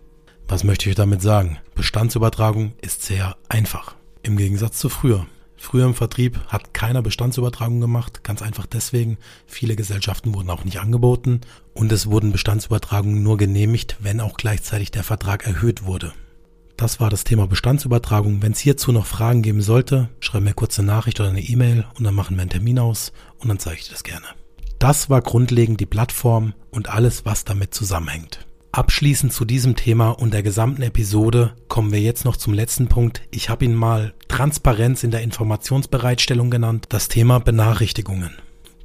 Was 0.47 0.63
möchte 0.63 0.89
ich 0.89 0.95
damit 0.95 1.21
sagen? 1.21 1.59
Bestandsübertragung 1.75 2.73
ist 2.81 3.03
sehr 3.03 3.35
einfach. 3.49 3.95
Im 4.23 4.35
Gegensatz 4.35 4.79
zu 4.79 4.89
früher. 4.89 5.27
Früher 5.57 5.85
im 5.85 5.93
Vertrieb 5.93 6.39
hat 6.47 6.73
keiner 6.73 7.01
Bestandsübertragung 7.01 7.81
gemacht, 7.81 8.23
ganz 8.23 8.41
einfach 8.41 8.65
deswegen, 8.65 9.17
viele 9.45 9.75
Gesellschaften 9.75 10.33
wurden 10.33 10.49
auch 10.49 10.63
nicht 10.63 10.79
angeboten 10.79 11.41
und 11.73 11.91
es 11.91 12.09
wurden 12.09 12.31
Bestandsübertragungen 12.31 13.21
nur 13.21 13.37
genehmigt, 13.37 13.97
wenn 13.99 14.21
auch 14.21 14.37
gleichzeitig 14.37 14.89
der 14.91 15.03
Vertrag 15.03 15.45
erhöht 15.45 15.85
wurde. 15.85 16.13
Das 16.79 17.01
war 17.01 17.09
das 17.09 17.25
Thema 17.25 17.45
Bestandsübertragung. 17.45 18.41
Wenn 18.41 18.53
es 18.53 18.59
hierzu 18.59 18.93
noch 18.93 19.05
Fragen 19.05 19.41
geben 19.41 19.61
sollte, 19.61 20.07
schreib 20.21 20.43
mir 20.43 20.53
kurz 20.53 20.79
eine 20.79 20.87
Nachricht 20.87 21.19
oder 21.19 21.27
eine 21.27 21.41
E-Mail 21.41 21.85
und 21.97 22.05
dann 22.05 22.15
machen 22.15 22.37
wir 22.37 22.41
einen 22.41 22.51
Termin 22.51 22.79
aus 22.79 23.11
und 23.39 23.49
dann 23.49 23.59
zeige 23.59 23.81
ich 23.81 23.89
das 23.89 24.05
gerne. 24.05 24.25
Das 24.79 25.09
war 25.09 25.21
grundlegend 25.21 25.81
die 25.81 25.85
Plattform 25.85 26.53
und 26.71 26.87
alles, 26.87 27.25
was 27.25 27.43
damit 27.43 27.73
zusammenhängt. 27.73 28.47
Abschließend 28.71 29.33
zu 29.33 29.43
diesem 29.43 29.75
Thema 29.75 30.11
und 30.11 30.33
der 30.33 30.41
gesamten 30.41 30.83
Episode 30.83 31.53
kommen 31.67 31.91
wir 31.91 31.99
jetzt 31.99 32.23
noch 32.23 32.37
zum 32.37 32.53
letzten 32.53 32.87
Punkt. 32.87 33.23
Ich 33.29 33.49
habe 33.49 33.65
ihn 33.65 33.75
mal 33.75 34.13
Transparenz 34.29 35.03
in 35.03 35.11
der 35.11 35.21
Informationsbereitstellung 35.21 36.49
genannt, 36.49 36.85
das 36.87 37.09
Thema 37.09 37.39
Benachrichtigungen 37.39 38.37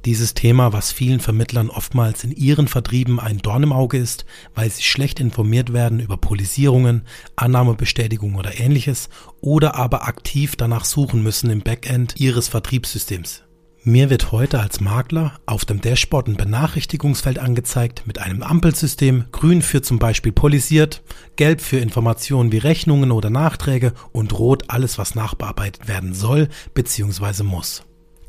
dieses 0.05 0.33
Thema, 0.33 0.71
was 0.71 0.91
vielen 0.91 1.19
Vermittlern 1.19 1.69
oftmals 1.69 2.23
in 2.23 2.31
ihren 2.31 2.67
Vertrieben 2.67 3.19
ein 3.19 3.39
Dorn 3.39 3.63
im 3.63 3.73
Auge 3.73 3.97
ist, 3.97 4.25
weil 4.53 4.69
sie 4.69 4.83
schlecht 4.83 5.19
informiert 5.19 5.73
werden 5.73 5.99
über 5.99 6.17
Polisierungen, 6.17 7.03
Annahmebestätigung 7.35 8.35
oder 8.35 8.59
ähnliches 8.59 9.09
oder 9.41 9.75
aber 9.75 10.07
aktiv 10.07 10.55
danach 10.55 10.85
suchen 10.85 11.23
müssen 11.23 11.49
im 11.49 11.61
Backend 11.61 12.19
ihres 12.19 12.47
Vertriebssystems. 12.47 13.41
Mir 13.87 14.09
wird 14.09 14.31
heute 14.31 14.59
als 14.59 14.81
Makler 14.81 15.33
auf 15.45 15.63
dem 15.63 15.79
Dashboard 15.79 16.27
ein 16.27 16.37
Benachrichtigungsfeld 16.37 17.37
angezeigt 17.37 18.07
mit 18.07 18.17
einem 18.17 18.41
Ampelsystem, 18.41 19.25
grün 19.31 19.61
für 19.61 19.83
zum 19.83 19.99
Beispiel 19.99 20.31
polisiert, 20.31 21.03
gelb 21.35 21.61
für 21.61 21.77
Informationen 21.77 22.51
wie 22.51 22.57
Rechnungen 22.57 23.11
oder 23.11 23.29
Nachträge 23.29 23.93
und 24.11 24.39
rot 24.39 24.63
alles, 24.69 24.97
was 24.97 25.13
nachbearbeitet 25.13 25.87
werden 25.87 26.15
soll 26.15 26.49
bzw. 26.73 27.43
muss. 27.43 27.83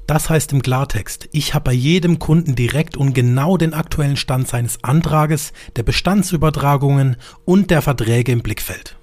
Das 0.07 0.31
heißt 0.31 0.53
im 0.53 0.63
Klartext, 0.63 1.29
ich 1.33 1.53
habe 1.53 1.65
bei 1.65 1.73
jedem 1.73 2.21
Kunden 2.21 2.55
direkt 2.55 2.97
und 2.97 3.13
genau 3.13 3.57
den 3.57 3.75
aktuellen 3.75 4.17
Stand 4.17 4.47
seines 4.47 4.85
Antrages, 4.85 5.53
der 5.75 5.83
Bestandsübertragungen 5.83 7.17
und 7.45 7.73
der 7.73 7.83
Verträge 7.83 8.31
im 8.31 8.41
Blickfeld. 8.41 8.97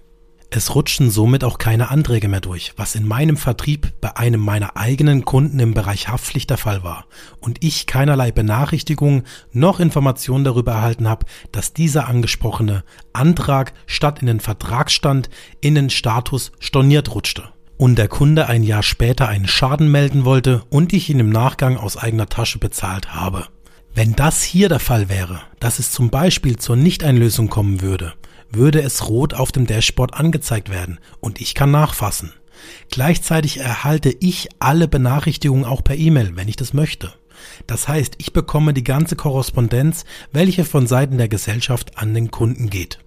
Es 0.50 0.76
rutschten 0.76 1.10
somit 1.10 1.44
auch 1.44 1.58
keine 1.58 1.90
Anträge 1.90 2.30
mehr 2.30 2.40
durch, 2.40 2.74
was 2.78 2.94
in 2.96 3.08
meinem 3.08 3.38
Vertrieb 3.38 3.92
bei 4.00 4.16
einem 4.16 4.40
meiner 4.40 4.78
eigenen 4.78 5.26
Kunden 5.26 5.60
im 5.60 5.74
Bereich 5.74 6.10
Haftpflicht 6.10 6.50
der 6.52 6.58
Fall 6.58 6.84
war 6.84 7.06
und 7.40 7.64
ich 7.64 7.88
keinerlei 7.88 8.32
Benachrichtigung 8.32 9.24
noch 9.52 9.80
Informationen 9.80 10.44
darüber 10.44 10.74
erhalten 10.74 11.10
habe, 11.10 11.26
dass 11.52 11.74
dieser 11.74 12.08
angesprochene 12.08 12.84
Antrag 13.14 13.74
statt 13.88 14.20
in 14.22 14.28
den 14.28 14.40
Vertragsstand 14.40 15.30
in 15.60 15.74
den 15.74 15.90
Status 15.90 16.52
storniert 16.60 17.14
rutschte 17.16 17.53
und 17.84 17.98
der 17.98 18.08
Kunde 18.08 18.48
ein 18.48 18.64
Jahr 18.64 18.82
später 18.82 19.28
einen 19.28 19.46
Schaden 19.46 19.92
melden 19.92 20.24
wollte 20.24 20.64
und 20.70 20.94
ich 20.94 21.10
ihn 21.10 21.20
im 21.20 21.30
Nachgang 21.30 21.76
aus 21.76 21.98
eigener 21.98 22.30
Tasche 22.30 22.58
bezahlt 22.58 23.14
habe. 23.14 23.48
Wenn 23.94 24.16
das 24.16 24.42
hier 24.42 24.70
der 24.70 24.80
Fall 24.80 25.10
wäre, 25.10 25.42
dass 25.60 25.80
es 25.80 25.92
zum 25.92 26.10
Beispiel 26.10 26.56
zur 26.56 26.78
Nichteinlösung 26.78 27.50
kommen 27.50 27.82
würde, 27.82 28.14
würde 28.50 28.82
es 28.82 29.10
rot 29.10 29.34
auf 29.34 29.52
dem 29.52 29.68
Dashboard 29.68 30.14
angezeigt 30.14 30.70
werden 30.70 30.98
und 31.20 31.42
ich 31.42 31.56
kann 31.56 31.72
nachfassen. 31.72 32.32
Gleichzeitig 32.90 33.60
erhalte 33.60 34.16
ich 34.18 34.48
alle 34.60 34.88
Benachrichtigungen 34.88 35.66
auch 35.66 35.84
per 35.84 35.98
E-Mail, 35.98 36.38
wenn 36.38 36.48
ich 36.48 36.56
das 36.56 36.72
möchte. 36.72 37.14
Das 37.68 37.90
heißt, 37.90 38.14
ich 38.20 38.32
bekomme 38.32 38.74
die 38.74 38.86
ganze 38.86 39.18
Korrespondenz, 39.18 40.06
welche 40.32 40.64
von 40.64 40.88
Seiten 40.88 41.18
der 41.18 41.28
Gesellschaft 41.28 41.98
an 41.98 42.14
den 42.14 42.32
Kunden 42.32 42.70
geht. 42.70 43.00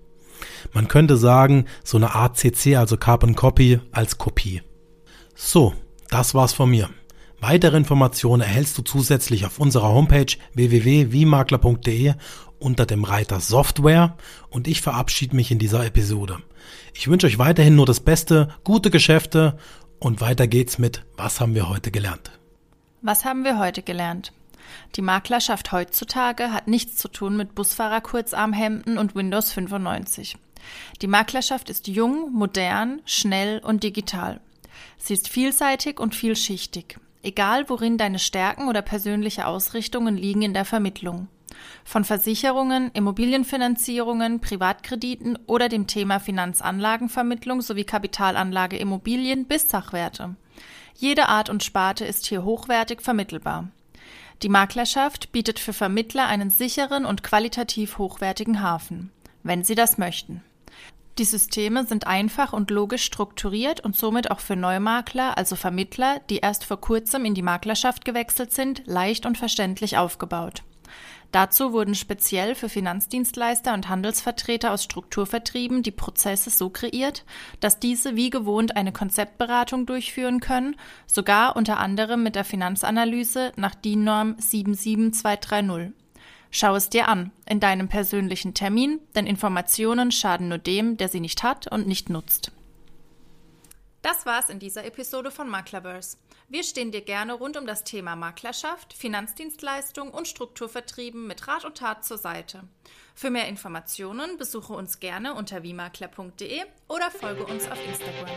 Man 0.74 0.88
könnte 0.88 1.16
sagen, 1.16 1.64
so 1.82 1.96
eine 1.96 2.14
Art 2.14 2.36
CC, 2.36 2.76
also 2.76 2.98
Carbon 2.98 3.34
Copy, 3.34 3.80
als 3.92 4.18
Kopie. 4.18 4.60
So, 5.38 5.74
das 6.08 6.34
war's 6.34 6.54
von 6.54 6.70
mir. 6.70 6.88
Weitere 7.40 7.76
Informationen 7.76 8.40
erhältst 8.40 8.78
du 8.78 8.82
zusätzlich 8.82 9.44
auf 9.44 9.58
unserer 9.58 9.90
Homepage 9.90 10.34
www.wiemakler.de 10.54 12.14
unter 12.58 12.86
dem 12.86 13.04
Reiter 13.04 13.40
Software 13.40 14.16
und 14.48 14.66
ich 14.66 14.80
verabschiede 14.80 15.36
mich 15.36 15.50
in 15.50 15.58
dieser 15.58 15.84
Episode. 15.84 16.38
Ich 16.94 17.08
wünsche 17.08 17.26
euch 17.26 17.38
weiterhin 17.38 17.76
nur 17.76 17.84
das 17.84 18.00
Beste, 18.00 18.48
gute 18.64 18.90
Geschäfte 18.90 19.58
und 20.00 20.22
weiter 20.22 20.46
geht's 20.46 20.78
mit 20.78 21.04
Was 21.18 21.38
haben 21.38 21.54
wir 21.54 21.68
heute 21.68 21.90
gelernt? 21.90 22.30
Was 23.02 23.26
haben 23.26 23.44
wir 23.44 23.58
heute 23.58 23.82
gelernt? 23.82 24.32
Die 24.96 25.02
Maklerschaft 25.02 25.70
heutzutage 25.70 26.50
hat 26.50 26.66
nichts 26.66 26.96
zu 26.96 27.08
tun 27.08 27.36
mit 27.36 27.54
Busfahrer-Kurzarmhemden 27.54 28.96
und 28.96 29.14
Windows 29.14 29.52
95. 29.52 30.38
Die 31.02 31.06
Maklerschaft 31.06 31.68
ist 31.68 31.88
jung, 31.88 32.32
modern, 32.32 33.02
schnell 33.04 33.58
und 33.58 33.82
digital. 33.82 34.40
Sie 34.98 35.14
ist 35.14 35.28
vielseitig 35.28 36.00
und 36.00 36.14
vielschichtig. 36.14 36.98
Egal 37.22 37.68
worin 37.68 37.98
deine 37.98 38.18
Stärken 38.18 38.68
oder 38.68 38.82
persönliche 38.82 39.46
Ausrichtungen 39.46 40.16
liegen 40.16 40.42
in 40.42 40.54
der 40.54 40.64
Vermittlung. 40.64 41.28
Von 41.84 42.04
Versicherungen, 42.04 42.90
Immobilienfinanzierungen, 42.92 44.40
Privatkrediten 44.40 45.38
oder 45.46 45.68
dem 45.68 45.86
Thema 45.86 46.20
Finanzanlagenvermittlung 46.20 47.62
sowie 47.62 47.84
Kapitalanlage 47.84 48.76
Immobilien 48.76 49.46
bis 49.46 49.68
Sachwerte. 49.68 50.36
Jede 50.94 51.28
Art 51.28 51.50
und 51.50 51.64
Sparte 51.64 52.04
ist 52.04 52.26
hier 52.26 52.44
hochwertig 52.44 53.02
vermittelbar. 53.02 53.68
Die 54.42 54.48
Maklerschaft 54.48 55.32
bietet 55.32 55.58
für 55.58 55.72
Vermittler 55.72 56.26
einen 56.26 56.50
sicheren 56.50 57.06
und 57.06 57.22
qualitativ 57.22 57.98
hochwertigen 57.98 58.62
Hafen, 58.62 59.10
wenn 59.42 59.64
sie 59.64 59.74
das 59.74 59.98
möchten. 59.98 60.42
Die 61.18 61.24
Systeme 61.24 61.86
sind 61.86 62.06
einfach 62.06 62.52
und 62.52 62.70
logisch 62.70 63.04
strukturiert 63.04 63.80
und 63.80 63.96
somit 63.96 64.30
auch 64.30 64.40
für 64.40 64.54
Neumakler, 64.54 65.38
also 65.38 65.56
Vermittler, 65.56 66.20
die 66.28 66.38
erst 66.38 66.64
vor 66.64 66.78
kurzem 66.78 67.24
in 67.24 67.34
die 67.34 67.42
Maklerschaft 67.42 68.04
gewechselt 68.04 68.52
sind, 68.52 68.82
leicht 68.86 69.24
und 69.24 69.38
verständlich 69.38 69.96
aufgebaut. 69.96 70.62
Dazu 71.32 71.72
wurden 71.72 71.94
speziell 71.94 72.54
für 72.54 72.68
Finanzdienstleister 72.68 73.74
und 73.74 73.88
Handelsvertreter 73.88 74.72
aus 74.72 74.84
Strukturvertrieben 74.84 75.82
die 75.82 75.90
Prozesse 75.90 76.50
so 76.50 76.70
kreiert, 76.70 77.24
dass 77.60 77.80
diese 77.80 78.14
wie 78.14 78.30
gewohnt 78.30 78.76
eine 78.76 78.92
Konzeptberatung 78.92 79.86
durchführen 79.86 80.40
können, 80.40 80.76
sogar 81.06 81.56
unter 81.56 81.78
anderem 81.78 82.22
mit 82.22 82.36
der 82.36 82.44
Finanzanalyse 82.44 83.52
nach 83.56 83.74
DIN 83.74 84.04
Norm 84.04 84.36
77230. 84.38 86.05
Schau 86.50 86.74
es 86.76 86.88
dir 86.88 87.08
an, 87.08 87.32
in 87.46 87.60
deinem 87.60 87.88
persönlichen 87.88 88.54
Termin, 88.54 89.00
denn 89.14 89.26
Informationen 89.26 90.12
schaden 90.12 90.48
nur 90.48 90.58
dem, 90.58 90.96
der 90.96 91.08
sie 91.08 91.20
nicht 91.20 91.42
hat 91.42 91.70
und 91.70 91.86
nicht 91.86 92.08
nutzt. 92.08 92.52
Das 94.02 94.24
war's 94.24 94.50
in 94.50 94.60
dieser 94.60 94.84
Episode 94.84 95.32
von 95.32 95.48
Maklerverse. 95.48 96.16
Wir 96.48 96.62
stehen 96.62 96.92
dir 96.92 97.00
gerne 97.00 97.32
rund 97.32 97.56
um 97.56 97.66
das 97.66 97.82
Thema 97.82 98.14
Maklerschaft, 98.14 98.92
Finanzdienstleistung 98.92 100.12
und 100.12 100.28
Strukturvertrieben 100.28 101.26
mit 101.26 101.48
Rat 101.48 101.64
und 101.64 101.78
Tat 101.78 102.04
zur 102.04 102.18
Seite. 102.18 102.62
Für 103.16 103.30
mehr 103.30 103.48
Informationen 103.48 104.38
besuche 104.38 104.72
uns 104.72 105.00
gerne 105.00 105.34
unter 105.34 105.64
wiemakler.de 105.64 106.62
oder 106.86 107.10
folge 107.10 107.44
uns 107.46 107.68
auf 107.68 107.84
Instagram. 107.84 108.30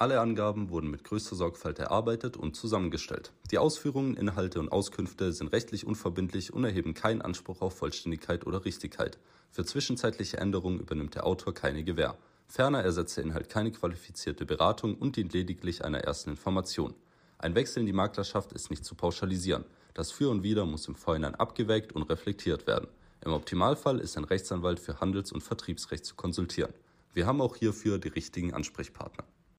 Alle 0.00 0.18
Angaben 0.18 0.70
wurden 0.70 0.90
mit 0.90 1.04
größter 1.04 1.36
Sorgfalt 1.36 1.78
erarbeitet 1.78 2.38
und 2.38 2.56
zusammengestellt. 2.56 3.32
Die 3.50 3.58
Ausführungen, 3.58 4.16
Inhalte 4.16 4.58
und 4.58 4.72
Auskünfte 4.72 5.30
sind 5.30 5.48
rechtlich 5.48 5.86
unverbindlich 5.86 6.54
und 6.54 6.64
erheben 6.64 6.94
keinen 6.94 7.20
Anspruch 7.20 7.60
auf 7.60 7.76
Vollständigkeit 7.76 8.46
oder 8.46 8.64
Richtigkeit. 8.64 9.18
Für 9.50 9.66
zwischenzeitliche 9.66 10.38
Änderungen 10.38 10.80
übernimmt 10.80 11.16
der 11.16 11.26
Autor 11.26 11.52
keine 11.52 11.84
Gewähr. 11.84 12.16
Ferner 12.46 12.82
ersetzt 12.82 13.18
der 13.18 13.24
Inhalt 13.24 13.50
keine 13.50 13.72
qualifizierte 13.72 14.46
Beratung 14.46 14.94
und 14.94 15.16
dient 15.16 15.34
lediglich 15.34 15.84
einer 15.84 15.98
ersten 15.98 16.30
Information. 16.30 16.94
Ein 17.36 17.54
Wechsel 17.54 17.80
in 17.80 17.86
die 17.86 17.92
Maklerschaft 17.92 18.52
ist 18.52 18.70
nicht 18.70 18.86
zu 18.86 18.94
pauschalisieren. 18.94 19.66
Das 19.92 20.10
Für 20.12 20.30
und 20.30 20.42
Wider 20.42 20.64
muss 20.64 20.88
im 20.88 20.94
Vorhinein 20.94 21.34
abgewägt 21.34 21.92
und 21.92 22.04
reflektiert 22.04 22.66
werden. 22.66 22.88
Im 23.22 23.34
Optimalfall 23.34 24.00
ist 24.00 24.16
ein 24.16 24.24
Rechtsanwalt 24.24 24.80
für 24.80 24.98
Handels- 24.98 25.30
und 25.30 25.42
Vertriebsrecht 25.42 26.06
zu 26.06 26.14
konsultieren. 26.14 26.72
Wir 27.12 27.26
haben 27.26 27.42
auch 27.42 27.56
hierfür 27.56 27.98
die 27.98 28.08
richtigen 28.08 28.54
Ansprechpartner. 28.54 29.24